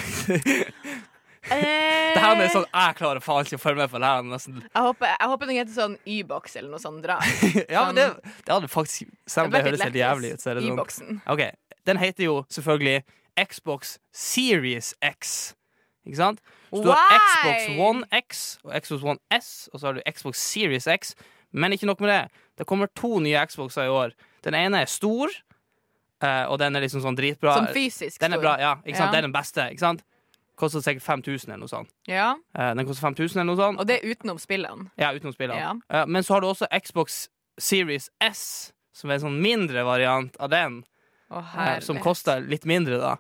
[1.51, 4.23] det her er sånn Jeg klarer faen ikke å følge med på det her.
[4.29, 4.63] Nesten.
[4.65, 7.03] Jeg håper, jeg håper den heter sånn Y-box eller noe sånt.
[7.05, 7.19] Dra.
[7.75, 8.07] ja, men det,
[8.47, 10.79] det hadde faktisk Selv om det høres helt jævlig ut, så er det sånn.
[10.79, 11.21] Y-boksen.
[11.35, 11.45] Ok,
[11.89, 13.05] Den heter jo selvfølgelig
[13.51, 15.55] Xbox Series X.
[16.07, 16.41] Ikke sant?
[16.71, 17.17] Så du har?
[17.19, 21.15] Xbox One X og Xbox One S, og så har du Xbox Series X.
[21.53, 22.23] Men ikke nok med det.
[22.59, 24.13] Det kommer to nye Xboxer i år.
[24.45, 25.31] Den ene er stor,
[26.23, 27.55] eh, og den er liksom sånn dritbra.
[27.57, 28.75] Som fysisk Den er bra, ja.
[28.85, 29.09] Ikke sant?
[29.09, 29.13] Ja.
[29.13, 29.69] Det er den beste.
[29.71, 30.03] ikke sant?
[30.57, 31.91] Koster sikkert 5000 eller noe sånt.
[32.07, 33.81] Ja, Eh, den koster 5000 eller noe sånt.
[33.81, 34.91] Og det er utenom spillene.
[34.99, 35.59] Ja, utenom spillene.
[35.59, 35.73] Ja.
[35.91, 40.37] Eh, men så har du også Xbox Series S, som er en sånn mindre variant
[40.39, 40.85] av den.
[41.31, 43.17] Å, som koster litt mindre, da.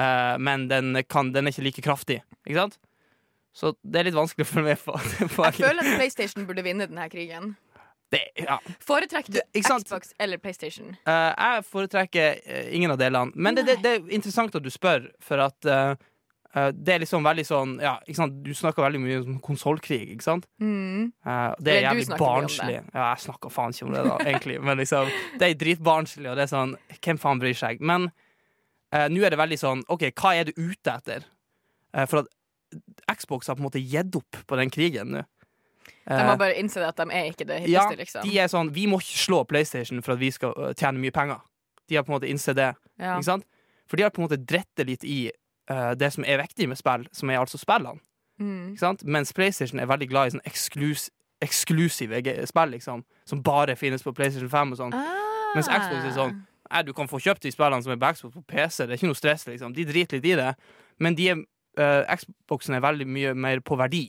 [0.00, 2.20] Eh, men den, kan, den er ikke like kraftig.
[2.46, 2.78] Ikke sant?
[3.56, 4.94] Så det er litt vanskelig følge med på.
[5.34, 7.56] på Jeg føler at PlayStation burde vinne denne krigen.
[8.10, 8.58] det, ja.
[8.82, 10.94] Foretrekker du Xbox eller PlayStation?
[11.06, 13.34] Uh, jeg foretrekker eh, ingen av delene.
[13.34, 15.92] Men det, det, det er interessant at du spør, for at uh,
[16.74, 17.92] det er liksom veldig sånn ja?
[18.42, 20.48] Du snakker veldig mye om konsollkrig, ikke sant?
[20.62, 21.12] Mm.
[21.26, 22.80] Uh, det er jævlig barnslig.
[22.94, 24.58] Ja, jeg snakker faen ikke om det, da, egentlig.
[24.62, 27.82] Men liksom, det er dritbarnslig, og det er sånn Hvem faen bryr seg?
[27.82, 28.10] Men
[28.94, 31.26] eh, nå er det veldig sånn OK, hva er du ute etter?
[31.94, 35.26] Eh, for at Xbox har på en måte gitt opp på den krigen nå.
[36.10, 38.24] De har må bare innse at de er ikke det ja, liksom.
[38.26, 41.14] de er sånn Vi må ikke slå PlayStation for at vi skal øh, tjene mye
[41.14, 41.42] penger.
[41.90, 42.72] De har på en måte innsett det.
[42.98, 43.16] Ja.
[43.16, 43.46] Ikke sant?
[43.90, 45.18] For de har på en måte dritt det litt i
[45.70, 47.98] uh, det som er viktig med spill, som er altså spillene.
[48.38, 48.72] Mm.
[48.72, 49.02] Ikke sant?
[49.02, 51.08] Mens PlayStation er veldig glad i sånn eksklus
[51.40, 54.94] eksklusive spill, liksom, som bare finnes på PlayStation 5 og sånn.
[54.94, 55.54] Ah.
[55.56, 56.36] Mens Xbox er sånn
[56.70, 59.00] Nei, du kan få kjøpt de spillene som er på Xbox på PC, det er
[59.00, 59.72] ikke noe stress, liksom.
[59.74, 60.52] De driter litt i det.
[61.02, 61.40] Men de er,
[61.78, 64.04] eh, Xboxen er veldig mye mer på verdi.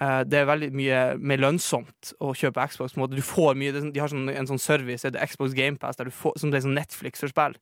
[0.00, 2.92] Eh, det er veldig mye mer lønnsomt å kjøpe Xbox.
[2.92, 3.16] På en måte.
[3.16, 5.96] Du får mye, det sånn- de har sånn, en sånn service, det er Xbox GamePass,
[6.36, 7.54] som det er sånn Netflix for spill.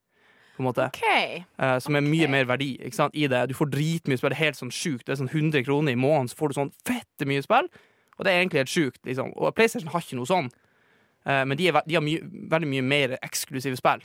[0.56, 0.86] På en måte.
[0.86, 1.44] Okay.
[1.58, 3.48] Eh, som er mye mer verdi sant, i det.
[3.48, 4.30] Du får dritmye spill.
[4.30, 5.04] Det er helt sånn sjukt.
[5.04, 7.68] Det er sånn 100 kroner i måneden, så får du sånn fette mye spill.
[8.18, 9.02] Og det er egentlig helt sjukt.
[9.04, 9.32] Liksom.
[9.36, 10.50] Og PlayStation har ikke noe sånn.
[11.26, 14.04] Eh, men de, er, de har mye, veldig mye mer eksklusive spill.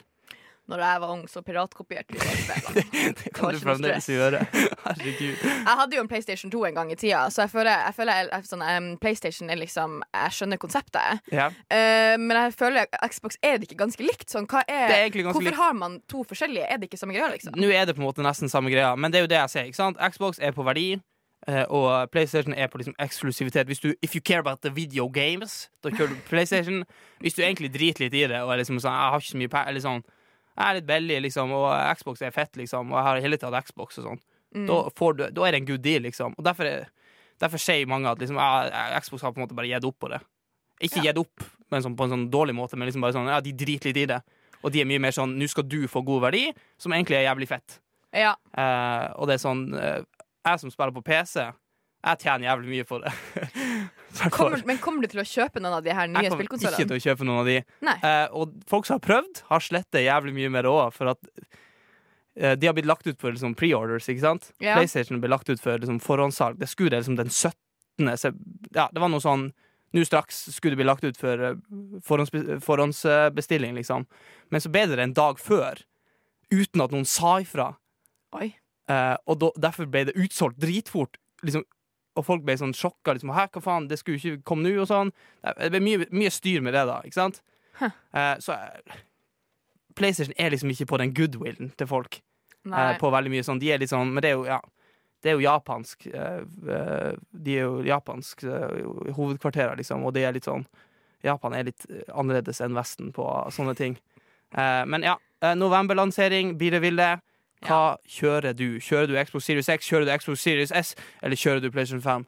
[0.69, 3.13] Når jeg var ung, så piratkopierte vi de spillene.
[3.17, 4.41] Det kan det du fremdeles gjøre.
[4.85, 5.39] Herregud.
[5.41, 8.19] Jeg hadde jo en PlayStation 2 en gang i tida, så jeg føler, jeg føler
[8.19, 11.23] jeg, sånn, um, PlayStation er liksom Jeg skjønner konseptet.
[11.33, 11.57] Yeah.
[11.73, 14.29] Uh, men jeg føler Xbox er det ikke ganske likt.
[14.29, 15.57] Sånn, er, ganske hvorfor likt.
[15.57, 16.69] har man to forskjellige?
[16.69, 17.57] Er det ikke samme greia, liksom?
[17.57, 19.55] Nå er det på en måte nesten samme greia, men det er jo det jeg
[19.55, 19.95] sier.
[20.13, 21.08] Xbox er på verdi, eh,
[21.69, 23.67] og PlayStation er på liksom eksklusivitet.
[23.67, 26.83] Hvis du, if you care about the video games, da kjører du PlayStation.
[27.23, 29.37] Hvis du egentlig driter litt i det og er liksom sånn, jeg har ikke så
[29.41, 30.03] mye eller sånn,
[30.59, 33.53] jeg er litt billig, liksom, og Xbox er fett, liksom, og jeg har hele tiden
[33.55, 34.65] hatt Xbox og sånn, Mm.
[34.65, 36.33] da, får du, da er det en good deal, liksom.
[36.35, 36.87] Og derfor, er,
[37.39, 40.09] derfor sier mange at liksom, jeg, Xbox har på en måte bare gitt opp på
[40.09, 40.19] det.
[40.81, 41.11] Ikke Ja.
[41.11, 43.53] gitt opp men sånn, på en sånn dårlig måte, men liksom bare sånn, ja, de
[43.53, 44.23] driter litt i det.
[44.63, 47.27] Og de er mye mer sånn, nå skal du få god verdi, som egentlig er
[47.29, 47.79] jævlig fett.
[48.11, 48.33] Ja.
[48.57, 50.01] Uh, og det er sånn eh,
[50.49, 51.45] Jeg som spiller på PC,
[51.99, 53.11] jeg tjener jævlig mye på det.
[54.33, 56.57] Kommer, men kommer du til å kjøpe noen av de her nye jeg kommer ikke
[56.79, 57.57] til å kjøpe noen av de.
[57.93, 61.19] Eh, og folk som har prøvd, har slettet jævlig mye med det òg, for at
[61.29, 64.49] uh, de har blitt lagt ut for liksom, pre-orders, ikke sant?
[64.63, 64.79] Ja.
[64.79, 66.57] PlayStation ble lagt ut for liksom, forhåndssalg.
[66.57, 68.09] Det skulle det liksom den 17.
[68.17, 68.33] Så,
[68.73, 69.51] ja, det var noe sånn
[69.89, 71.55] Nå straks skulle det bli lagt ut for eh,
[72.05, 74.03] forhåndsbestilling, liksom.
[74.53, 75.81] Men så ble det en dag før,
[76.53, 77.71] uten at noen sa ifra.
[78.37, 78.51] Oi.
[78.89, 81.19] Eh, og da, derfor ble det utsolgt dritfort.
[81.45, 81.65] Liksom,
[82.17, 83.15] og folk ble sånn sjokka.
[83.15, 85.13] Liksom, Hæ, hva faen, det skulle ikke komme nå, og sånn.
[85.45, 86.99] Det ble mye, mye styr med det, da.
[87.05, 87.41] Ikke sant?
[87.79, 87.93] Huh.
[88.13, 88.97] Eh, så eh,
[89.99, 92.19] PlayStation er liksom ikke på den goodwillen til folk.
[92.67, 93.61] Eh, på veldig mye sånn.
[93.61, 94.59] De er litt sånn Men det er jo, ja.
[95.19, 96.05] Det er jo japansk.
[96.07, 98.45] de er jo japansk
[99.17, 100.63] hovedkvarterer, liksom, og det er litt sånn
[101.27, 101.83] Japan er litt
[102.15, 103.97] annerledes enn Vesten på sånne ting.
[104.55, 105.17] Men ja,
[105.59, 107.09] novemberlansering, blir det ville.
[107.67, 108.79] Hva kjører du?
[108.83, 112.27] Kjører du Xbox Series X, kjører du Xbox Series S, eller kjører du PlayStation 5?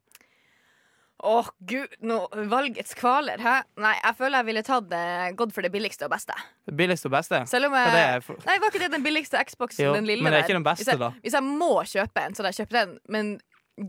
[1.23, 2.15] Åh, gud, nå,
[2.49, 3.59] valgets kvaler, hæ?
[3.77, 5.01] Nei, jeg føler jeg ville tatt det,
[5.37, 6.33] gått for det billigste og beste.
[6.65, 7.43] Det billigste og beste?
[7.51, 8.41] Selv om jeg det er for...
[8.47, 9.85] Nei, var ikke det den billigste Xboxen?
[9.85, 11.11] Jo, den lille men det er ikke den beste, hvis jeg, da.
[11.21, 12.95] Hvis jeg må kjøpe en, så hadde jeg kjøpt den.
[13.13, 13.29] Men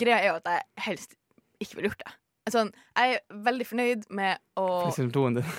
[0.02, 1.16] greia er jo at jeg helst
[1.64, 2.12] ikke ville gjort det.
[2.52, 5.50] Sånn, jeg er veldig fornøyd med å PlayStation 2-en din?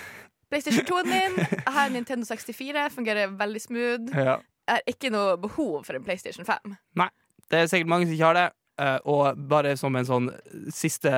[0.54, 1.38] PlayStation 2-en min.
[1.66, 4.14] Jeg har Nintendo 64, fungerer veldig smooth.
[4.14, 4.38] ja.
[4.70, 6.76] Har ikke noe behov for en PlayStation 5.
[7.00, 7.10] Nei.
[7.52, 8.50] Det er sikkert mange som ikke har det.
[8.82, 10.28] Uh, og bare som en sånn
[10.74, 11.12] siste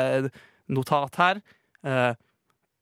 [0.67, 1.37] notat her
[1.87, 2.11] uh,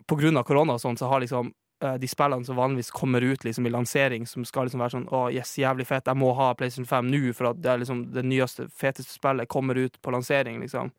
[0.09, 1.51] På grunn av korona og sånn, så har liksom
[1.83, 5.05] uh, de spillene som vanligvis kommer ut liksom, i lansering, som skal liksom være sånn
[5.13, 8.01] Å, yes, jævlig fett, jeg må ha PlayStation 5 nå, for at det er liksom
[8.15, 10.89] det nyeste, feteste spillet kommer ut på lansering, liksom.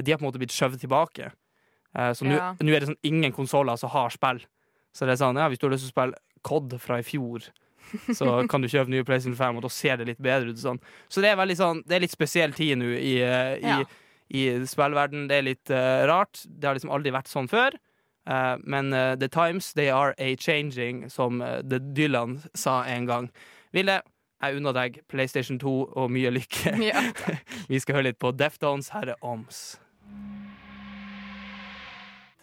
[0.00, 1.28] De har på en måte blitt skjøvet tilbake.
[1.92, 2.48] Så nå Ja.
[2.58, 4.40] nå er det sånn ingen konsoller som har spill.
[4.96, 7.06] Så det er sånn, ja, hvis du har lyst til å spille COD fra i
[7.06, 7.46] fjor,
[8.18, 10.60] så kan du kjøpe nye PlayStation 5, og da ser det litt bedre ut.
[10.60, 10.80] Sånn.
[11.08, 13.82] Så det er veldig sånn Det er litt spesiell tid nå i, eh, i, Ja.
[14.30, 15.28] i spillverden.
[15.28, 16.44] Det er litt uh, rart.
[16.46, 17.76] Det har liksom aldri vært sånn før.
[18.24, 23.30] Uh, men uh, the times, they are a changing, som The Dylan sa en gang.
[23.72, 24.00] Ville,
[24.44, 26.76] jeg unner deg PlayStation 2 og mye lykke.
[26.84, 27.00] Ja.
[27.70, 28.92] Vi skal høre litt på Deftones.
[28.94, 29.76] Her er Oms.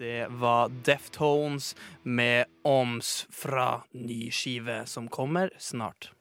[0.02, 6.12] Det var Deftones med Oms fra ny skive som kommer snart.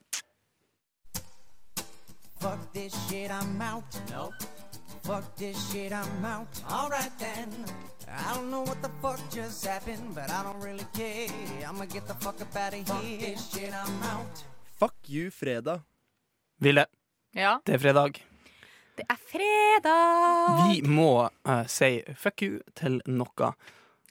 [2.41, 3.85] Fuck this shit, I'm out.
[4.11, 4.35] Nope.
[5.03, 6.65] Fuck this shit, I'm out.
[6.71, 7.49] Alright then.
[8.07, 11.69] I don't know what the fuck just happened, but I don't really care.
[11.69, 13.19] I'ma get the fuck up out of here.
[13.19, 14.45] Fuck this shit, I'm out.
[14.79, 15.81] Fuck you, fredag.
[16.59, 16.87] Ville,
[17.35, 17.61] ja.
[17.67, 18.30] det er fredag.
[19.01, 20.59] Det er fredag!
[20.69, 23.47] Vi må uh, si fuck you til noe.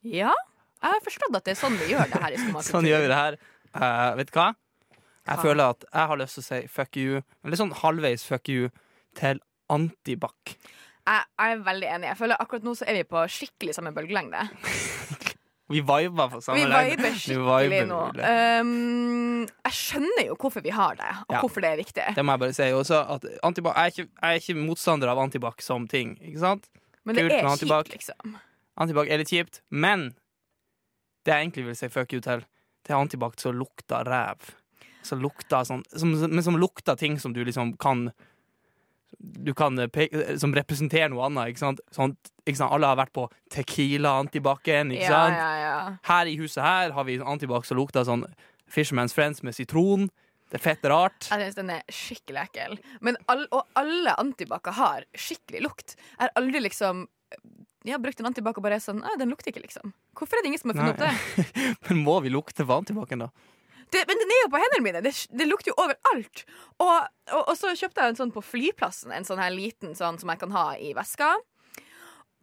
[0.01, 0.31] Ja.
[0.79, 3.11] Jeg har forstått at det er sånn vi gjør det her i Sånn gjør vi
[3.11, 3.37] det her.
[3.75, 4.47] Uh, vet du hva?
[4.95, 5.43] Jeg Hva?
[5.43, 8.71] føler at jeg har lyst til å si fuck you, eller sånn halvveis fuck you,
[9.19, 10.55] til Antibac.
[10.57, 12.09] Jeg, jeg er veldig enig.
[12.09, 14.47] Jeg føler Akkurat nå så er vi på skikkelig samme bølgelengde.
[15.69, 17.99] Vi viber på samme Vi viber skikkelig nå.
[18.17, 21.41] Um, jeg skjønner jo hvorfor vi har det, og Ja.
[21.43, 22.05] hvorfor det er viktig.
[22.15, 23.01] Det må jeg bare si også.
[23.21, 26.15] Jeg, er ikke, jeg er ikke motstander av Antibac som ting.
[26.25, 26.69] Ikke sant?
[27.05, 28.37] Men det kult er kjipt, liksom.
[28.79, 30.09] Antibac er litt kjipt, men
[31.25, 32.41] det jeg egentlig vil si fuck you til,
[32.87, 34.49] det er Antibac som lukter ræv.
[35.05, 38.09] Som lukter sånn, som, men som lukter ting som du liksom kan
[39.17, 41.53] du kan eh, peke, som representerer noe annet.
[41.53, 41.81] Ikke sant?
[41.95, 42.73] Sånn, ikke sant?
[42.75, 44.93] Alle har vært på Tequila Antibac-en.
[44.95, 45.75] Ja, ja, ja.
[46.09, 48.25] Her i huset her har vi Antibac som lukter sånn
[48.69, 50.09] Fisherman's Friends med sitron.
[50.49, 51.27] Det er fett rart.
[51.29, 52.77] Jeg synes den er skikkelig ekkel.
[53.05, 55.93] Men all, og alle antibac har skikkelig lukt.
[56.15, 57.05] Jeg har aldri liksom
[57.85, 59.93] Jeg har brukt en antibac og bare sånn «Å, Den lukter ikke, liksom.
[60.17, 61.75] Hvorfor er det ingen som har funnet opp det?
[61.87, 63.29] Men må vi lukte på Antibacen, da?
[63.93, 64.05] Det?
[64.09, 65.03] Men den er jo på hendene mine!
[65.05, 66.43] Det, det lukter jo overalt.
[66.81, 66.95] Og,
[67.33, 70.31] og, og så kjøpte jeg en sånn på flyplassen, en sånn her liten sånn som
[70.33, 71.33] jeg kan ha i veska.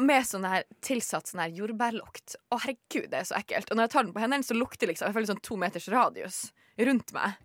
[0.02, 2.36] Med sånn her tilsatt sånn her jordbærlukt.
[2.52, 3.70] Å, herregud, det er så ekkelt.
[3.70, 5.88] Og når jeg tar den på hendene, så lukter liksom, jeg føler sånn to meters
[5.92, 6.40] radius
[6.88, 7.38] rundt meg.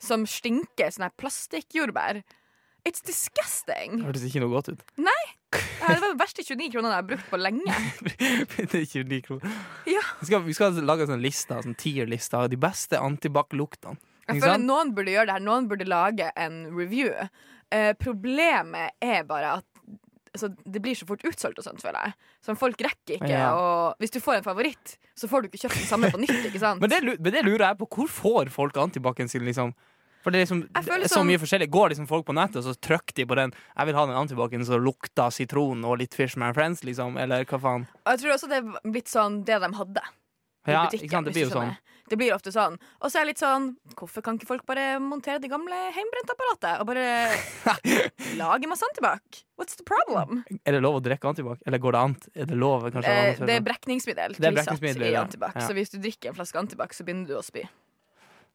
[0.00, 2.22] Som stinker sånn her plastikkjordbær.
[2.88, 3.98] It's disgusting!
[3.98, 4.84] Det hørtes ikke noe godt ut.
[4.96, 5.20] Nei!
[5.88, 7.74] Det var de verste 29 kronene jeg har brukt på lenge.
[8.58, 9.54] det er 29 kroner.
[9.88, 10.02] Ja.
[10.20, 13.96] Vi skal, vi skal lage en sånn liste, sånn tier-liste av de beste antibac-luktene.
[14.28, 14.60] Jeg føler?
[14.60, 15.44] Noen burde gjøre det her.
[15.46, 17.14] Noen burde lage en review.
[17.72, 19.66] Eh, problemet er bare at
[20.34, 22.16] altså, det blir så fort utsolgt og sånt, føler jeg.
[22.44, 23.32] Så folk rekker ikke.
[23.32, 23.50] Ja.
[23.56, 26.50] Og hvis du får en favoritt, så får du ikke kjøpt den samme på nytt.
[26.82, 27.88] Men det, men det lurer jeg på.
[27.96, 29.72] Hvor får folk Antibacen sin, liksom?
[30.24, 31.68] For det er, liksom, det er så mye forskjellig.
[31.70, 34.16] Går liksom folk på nettet og så trykker de på den 'Jeg vil ha den
[34.18, 37.16] Antibacen som lukter sitron og litt Fishman Friends', liksom?
[37.16, 37.86] Eller hva faen?
[38.04, 40.02] Og jeg tror også det er blitt sånn det de hadde.
[40.66, 41.26] Ja, butikken, ikke sant?
[41.26, 41.76] Det blir jo sånn.
[42.08, 42.78] Det blir ofte sånn.
[43.04, 43.66] Og så er jeg litt sånn
[43.98, 47.06] Hvorfor kan ikke folk bare montere det gamle heimbrentapparatet og bare
[48.40, 49.42] lage masse antibac?
[49.60, 50.42] What's the problem?
[50.64, 51.60] Er det lov å drikke Antibac?
[51.66, 52.16] Eller går det an?
[52.34, 52.86] Er det lov?
[52.94, 55.56] Kanskje, Eh, det er brekningsmiddel Det tilsatt i antibac.
[55.58, 55.66] Ja.
[55.66, 57.66] Så hvis du drikker en flaske antibac, så begynner du å spy.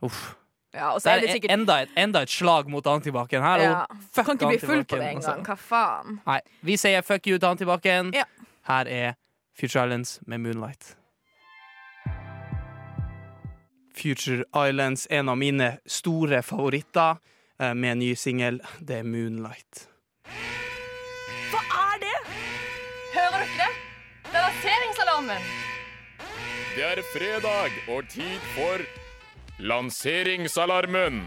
[0.03, 0.35] Uff.
[0.73, 3.41] Ja, og så Det er det er sikkert enda et, enda et slag mot Antibacen
[3.43, 3.61] her.
[3.61, 3.85] ja.
[4.15, 5.43] fuck Kan ikke bli full på det en engang.
[5.45, 6.19] Hva faen?
[6.25, 8.13] Nei, vi sier fuck you til Antibacen.
[8.13, 8.23] Ja.
[8.67, 9.13] Her er
[9.59, 10.95] Future Islands med Moonlight.
[13.95, 17.17] Future Islands, en av mine store favoritter,
[17.59, 18.59] eh, med en ny singel.
[18.79, 19.87] Det er Moonlight.
[21.51, 22.17] Hva er det?
[23.13, 23.69] Hører dere det?
[24.31, 25.41] Det er raseringsalarmen
[26.75, 28.81] Det er fredag og tid for
[29.59, 31.21] Lanseringsalarmen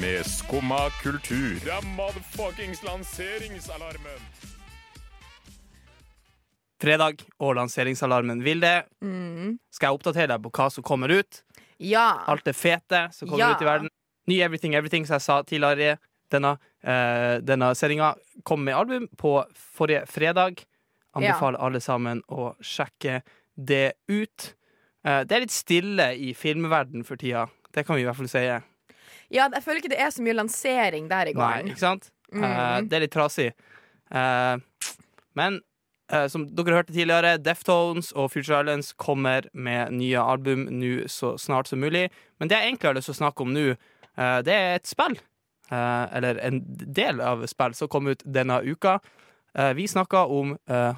[0.00, 1.54] med Skumma kultur.
[1.64, 4.24] Det er motherfuckings lanseringsalarmen.
[6.82, 8.42] Fredag og lanseringsalarmen.
[8.42, 9.58] Vilde, Mm.
[9.70, 11.42] skal jeg oppdatere deg på hva som kommer ut?
[11.78, 12.24] Ja.
[12.26, 13.54] Alt det fete som kommer Ja.
[13.54, 13.88] ut i verden.
[14.26, 15.98] Ny Everything Everything, som jeg sa tidligere.
[16.30, 20.64] Denne, uh, denne sendinga kom med album på forrige fredag.
[21.14, 23.22] Anbefaler alle sammen å sjekke
[23.56, 24.54] det ut.
[25.04, 27.48] Uh, det er litt stille i filmverden for tida.
[27.74, 28.42] Det kan vi i hvert fall si.
[29.30, 31.70] ja, jeg føler ikke det er så mye lansering der i Nei, går.
[31.70, 32.10] ikke sant?
[32.32, 32.44] Mm.
[32.44, 33.48] Uh, det er litt trasig.
[34.10, 34.58] Uh,
[35.38, 35.60] men
[36.12, 41.36] uh, som dere hørte tidligere, Deftones og Future Islands kommer med nye album nå så
[41.38, 42.08] snart som mulig.
[42.38, 43.66] Men det jeg egentlig har lyst til å snakke om nå,
[44.16, 45.18] eh, det er et spill.
[45.70, 48.96] Eh, eller en del av spill som kom ut denne uka.
[49.54, 50.94] Eh, vi snakka om eh,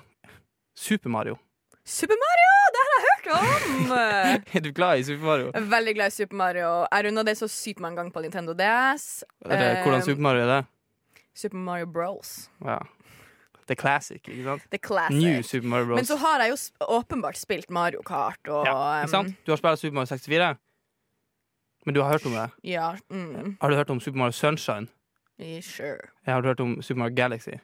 [0.78, 1.36] Super Mario.
[1.84, 2.52] Super Mario!
[2.72, 3.92] Det har jeg hørt om!
[4.56, 5.50] Er du glad i Super Mario?
[5.72, 6.70] Veldig glad i Super Mario.
[6.92, 9.06] Jeg runda det så sykt mange ganger på Nintendo DS.
[9.48, 10.60] Eh, hvordan Super Mario er det?
[11.34, 12.50] Super Mario Bros.
[12.64, 12.78] Ja.
[13.68, 14.64] Det er classic, ikke sant?
[14.72, 15.16] The classic.
[15.22, 15.96] New Super Mario Bros.
[15.96, 16.56] Men så har jeg jo
[16.98, 19.36] åpenbart spilt Mario Kart og ja, ikke sant?
[19.46, 20.56] Du har spilt Super Mario 64,
[21.86, 22.48] men du har hørt om det?
[22.50, 24.88] um, Ja, mm, Har du hørt om Super Mario Sunshine?
[25.62, 25.98] sure.
[26.26, 27.56] Jeg har du hørt om Super Mario Galaxy?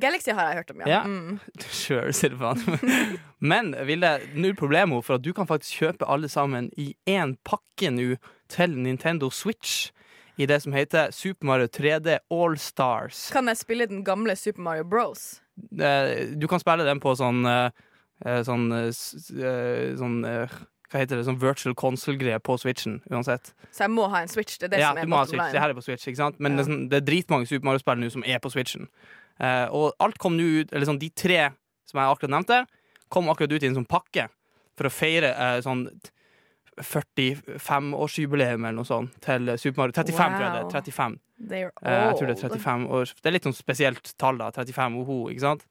[0.00, 0.88] Galaxy har jeg hørt om, ja.
[0.88, 1.02] Ja.
[1.04, 1.38] Mm.
[1.70, 2.62] Sure, faen.
[3.50, 7.90] Men Vilde, null problemo, for at du kan faktisk kjøpe alle sammen i én pakke
[7.94, 8.16] nå
[8.48, 9.90] til Nintendo Switch.
[10.38, 13.24] I det som heter Super Mario 3D All Stars.
[13.34, 15.40] Kan jeg spille den gamle Super Mario Bros?
[15.74, 17.70] Eh, Du kan spille den på sånn eh,
[18.24, 18.68] eh, Sånn,
[19.98, 21.24] sånn Hva heter det?
[21.26, 23.50] Sånn virtual console-greie på Switchen, uansett.
[23.74, 24.54] Så jeg må ha en Switch.
[24.56, 25.52] Det er det ja, som er du må ha bottom Switch.
[25.52, 26.38] Det her er på Switch, ikke sant?
[26.40, 26.62] Men Ja.
[26.62, 28.86] det, sånn, det er dritmange Super Mario-spill nå som er på Switchen.
[29.38, 31.50] Eh, og alt kom nå ut Eller sånn de tre
[31.86, 32.56] som jeg akkurat nevnte,
[33.08, 34.26] kom akkurat ut i en sånn pakke
[34.76, 35.86] for å feire eh, sånn
[36.78, 39.96] 45-årsjubileum eller noe sånt til Super Mario.
[39.96, 40.70] 35, tror jeg det er.
[40.74, 41.16] 35.
[41.82, 43.12] Eh, jeg tror det er 35 år.
[43.22, 44.50] Det er litt sånn spesielt tall, da.
[44.54, 45.64] 35, oho, ikke sant?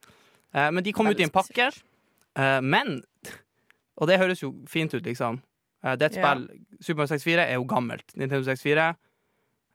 [0.53, 1.69] Eh, men de kom ut i en pakke.
[2.37, 3.01] Eh, men
[3.97, 5.39] Og det høres jo fint ut, liksom.
[5.81, 6.43] Det er et spill
[6.81, 8.11] Super Mario 64 er jo gammelt.
[8.15, 8.95] Nintendo 64.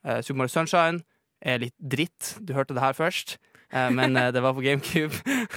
[0.05, 1.01] eh, Super Mario Sunshine
[1.41, 2.37] er litt dritt.
[2.39, 3.37] Du hørte det her først.
[3.73, 5.13] Eh, men eh, det var på GameCube.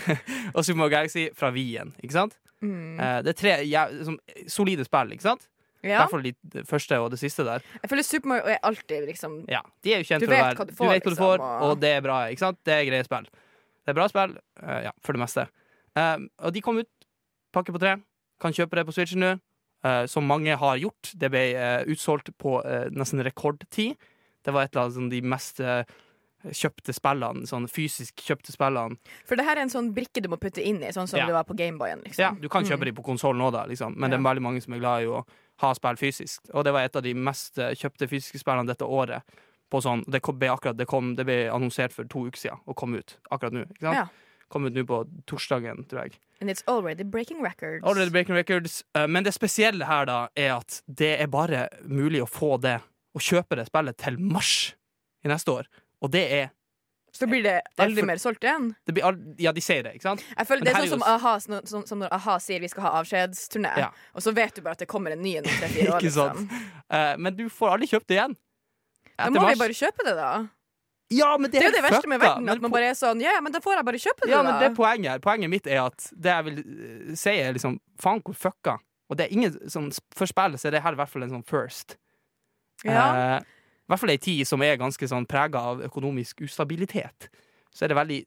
[0.55, 2.37] og Super Mario Galaxy fra Wien, ikke sant?
[2.65, 2.97] Mm.
[2.99, 4.17] Eh, det er tre ja, som,
[4.49, 5.45] solide spill, ikke sant?
[5.85, 6.01] I Ja.
[6.01, 7.63] hvert fall de- det første og det siste der.
[7.83, 10.65] Jeg føler Super Mario er alltid liksom Ja, de er jo kjent Du vet hva
[10.67, 12.59] du Du får, vet hva du liksom, får, og- og det er bra, ikke sant?
[12.65, 13.29] Det er greie spill.
[13.87, 14.33] Det er bra spill,
[14.65, 15.45] uh, ja, for det meste.
[15.95, 16.89] Uh, og de kom ut,
[17.55, 17.93] pakke på tre.
[18.41, 19.31] Kan kjøpe det på Switchen nå,
[19.87, 21.13] uh, som mange har gjort.
[21.15, 21.45] Det ble
[21.87, 22.59] utsolgt på
[22.91, 23.95] nesten rekordtid.
[24.43, 25.61] Det var et eller annet som de mest
[26.55, 28.99] kjøpte spillene, sånn fysisk kjøpte spillene.
[29.27, 31.27] For det her er en sånn brikke du må putte inn i, sånn som Ja.
[31.27, 32.03] det var på Gameboyen.
[32.05, 32.23] Liksom.
[32.23, 33.97] Ja, du kan kjøpe de på konsollen òg, liksom.
[33.97, 35.25] men det er veldig mange som er glad i å
[35.59, 36.43] ha spill fysisk.
[36.55, 39.23] Og det var et av de mest eh, kjøpte fysiske spillene dette året.
[39.71, 42.59] På sånn, det, kom, ble akkurat, det, kom, det ble annonsert for to uker siden
[42.67, 43.65] og kom ut akkurat nå.
[43.83, 44.07] Ja.
[44.49, 46.21] Kom ut nå på torsdagen, tror jeg.
[46.41, 47.83] And it's already breaking records.
[47.83, 48.85] Already Breaking Records.
[48.95, 52.81] Eh, Men det spesielle her da er at det er bare mulig å få det,
[53.17, 54.75] å kjøpe det spillet til mars
[55.25, 55.67] i neste år.
[56.03, 56.51] Og det er
[57.17, 58.75] Så da blir det aldri mer solgt igjen.
[58.85, 60.25] det blir all, Ja, de sier det, ikke sant?
[60.37, 62.91] Jeg føler Det er sånn som, aha, sånn, som når a-ha sier vi skal ha
[63.03, 63.91] avskjedsturné, Ja.
[64.15, 66.01] og så vet du bare at det kommer en ny en om tre-fire år.
[66.05, 66.49] Liksom.
[66.93, 68.37] uh, Men du får aldri kjøpt det igjen.
[69.17, 69.55] Da må mars.
[69.55, 70.49] vi bare kjøpe det, da.
[71.09, 73.21] Ja, men det Det er jo det verste med verden, at man bare er sånn
[73.23, 74.51] Ja, men da får jeg bare kjøpe det, Ja, da.
[74.51, 75.19] men det er poenget her.
[75.23, 78.77] Poenget mitt er at det jeg vil eh, si, er liksom Faen, hvor fucka.
[79.09, 81.31] Og det er ingen sånn For spillet så er det her i hvert fall en
[81.31, 81.97] sånn first.
[82.85, 83.37] ja.
[83.39, 83.41] Eh,
[83.87, 87.29] I hvert fall ei tid som er ganske sånn prega av økonomisk ustabilitet.
[87.71, 88.21] Så er det veldig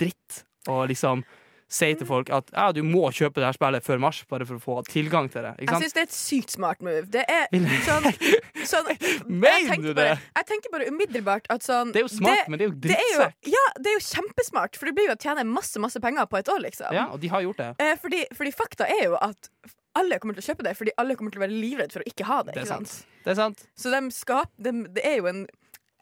[0.00, 1.24] dritt å liksom
[1.72, 4.58] si til folk at ja, du må kjøpe det her spillet før mars bare for
[4.58, 5.52] å få tilgang til det.
[5.64, 7.06] Jeg syns det er et sykt smart move.
[7.12, 7.48] Det er
[7.86, 8.08] sånn,
[8.72, 8.90] sånn
[9.28, 10.32] Mener du du bare, det?
[10.40, 12.96] Jeg tenker bare umiddelbart at sånn Det er jo smart, men det er jo det
[12.96, 13.52] er jo, drittsekk.
[13.54, 16.40] ja, det er jo kjempesmart, for det blir jo å tjene masse masse penger på
[16.40, 16.92] et år, liksom.
[16.96, 17.70] Ja, og de har gjort det.
[17.84, 19.52] Eh, fordi, fordi fakta er jo at
[19.98, 22.08] alle kommer til å kjøpe det, fordi alle kommer til å være livredd for å
[22.08, 22.54] ikke ha det.
[22.56, 22.92] Det er sant.
[22.92, 23.16] sant?
[23.24, 23.64] Det er sant.
[23.78, 25.42] Så de skap, de, det er jo en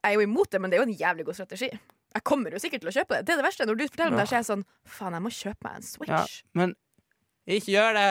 [0.01, 1.69] Jeg er jo imot det, men det er jo en jævlig god strategi.
[2.15, 3.27] Jeg kommer jo sikkert til å kjøpe det.
[3.29, 3.67] Det er det verste.
[3.69, 5.85] Når du forteller om det, så er jeg sånn Faen, jeg må kjøpe meg en
[5.87, 6.11] Switch.
[6.41, 6.73] Ja, men
[7.51, 8.11] ikke gjør det!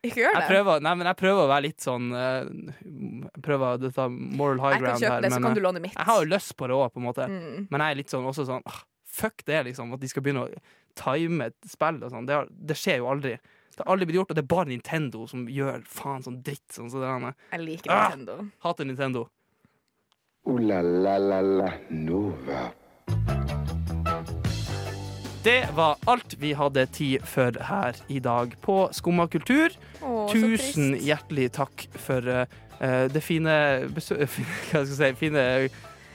[0.00, 0.48] Ikke gjør Jeg det.
[0.48, 2.46] prøver, nei, men jeg prøver å være litt sånn eh,
[2.80, 5.24] Jeg prøver å ta moral high Jeg kan ground kjøpe her.
[5.26, 5.96] det, så kan eh, du låne mitt.
[5.98, 7.26] Jeg har jo lyst på det òg, på en måte.
[7.28, 7.66] Mm.
[7.68, 8.78] Men jeg er litt sånn også sånn ah,
[9.10, 9.92] Fuck det, liksom.
[9.92, 10.62] At de skal begynne å
[10.96, 12.28] time et spill og sånn.
[12.28, 12.38] Det,
[12.70, 13.34] det skjer jo aldri.
[13.80, 16.66] Det har aldri blitt gjort, og det er bare Nintendo som gjør faen sånn dritt.
[16.74, 18.10] Sånn, så det er, Jeg liker Ah!
[18.12, 18.34] Nintendo.
[18.60, 19.22] hater Nintendo.
[20.44, 22.66] Ooh la la la la Nova.
[25.42, 29.72] Det var alt vi hadde tid for her i dag på Skumma kultur.
[30.04, 34.18] Å, Tusen hjertelig takk for uh, det fine besø...
[34.68, 35.10] Hva skal jeg si?
[35.24, 35.46] Fine,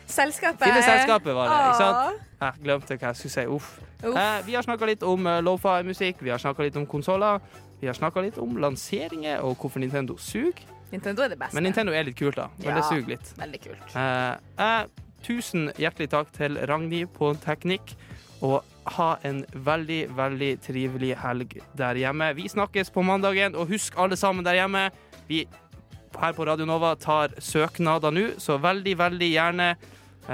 [0.08, 0.64] Selskapet.
[0.68, 2.24] fine selskapet var det, ikke sant?
[2.42, 3.46] Jeg glemte hva jeg skulle si.
[3.48, 3.70] Uff.
[4.04, 4.18] Uff.
[4.18, 7.40] Eh, vi har snakka litt om uh, lofi-musikk, vi har snakka litt om konsoller.
[7.82, 10.62] Vi har snakka litt om lanseringer og hvorfor Nintendo suger.
[10.92, 11.56] Nintendo er det beste.
[11.56, 12.48] Men Nintendo er litt kult, da.
[12.58, 12.76] Men Ja.
[12.76, 13.34] det suger litt.
[13.38, 13.96] Veldig kult.
[13.96, 14.86] Eh, eh,
[15.24, 17.96] tusen hjertelig takk til Ragnhild på Teknikk.
[18.42, 22.36] Og ha en veldig, veldig trivelig helg der hjemme.
[22.36, 24.92] Vi snakkes på mandagen, og husk alle sammen der hjemme.
[25.28, 25.48] Vi
[26.22, 29.76] her på Radio Nova tar søknader nå, så veldig, veldig gjerne
[30.26, 30.32] Uh,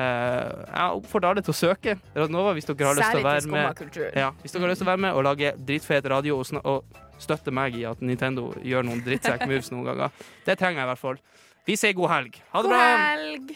[0.71, 3.49] Jeg oppfordrer alle til å søke Radio Nova hvis dere har lyst til å være
[3.51, 3.97] med.
[4.15, 7.01] Ja, hvis dere har lyst til å være med og lage dritfet radio og, og
[7.19, 10.15] støtte meg i at Nintendo gjør noen drittsekk moves noen ganger.
[10.47, 11.19] Det trenger jeg i hvert fall.
[11.67, 12.39] Vi sier god helg.
[12.53, 12.87] Ha det God bra!
[13.03, 13.51] helg!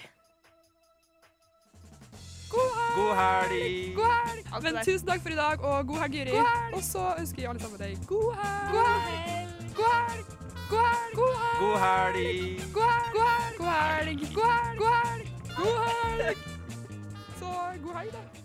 [2.51, 3.95] God helg!
[3.95, 4.55] God helg!
[4.67, 6.41] Men tusen takk for i dag, og god helg, Jyri.
[6.75, 7.95] Og så ønsker jeg alle sammen deg.
[8.11, 8.75] God helg!
[8.75, 9.13] God helg!
[9.15, 9.71] God helg!
[9.79, 10.44] God helg!
[10.69, 11.15] God helg!
[11.15, 12.61] God helg!
[12.73, 13.57] God helg!
[13.57, 13.67] God
[14.05, 14.33] helg!
[14.35, 15.27] God helg!
[15.57, 15.87] God
[16.19, 16.37] helg!
[17.39, 17.45] Så
[17.83, 18.44] god helg, da.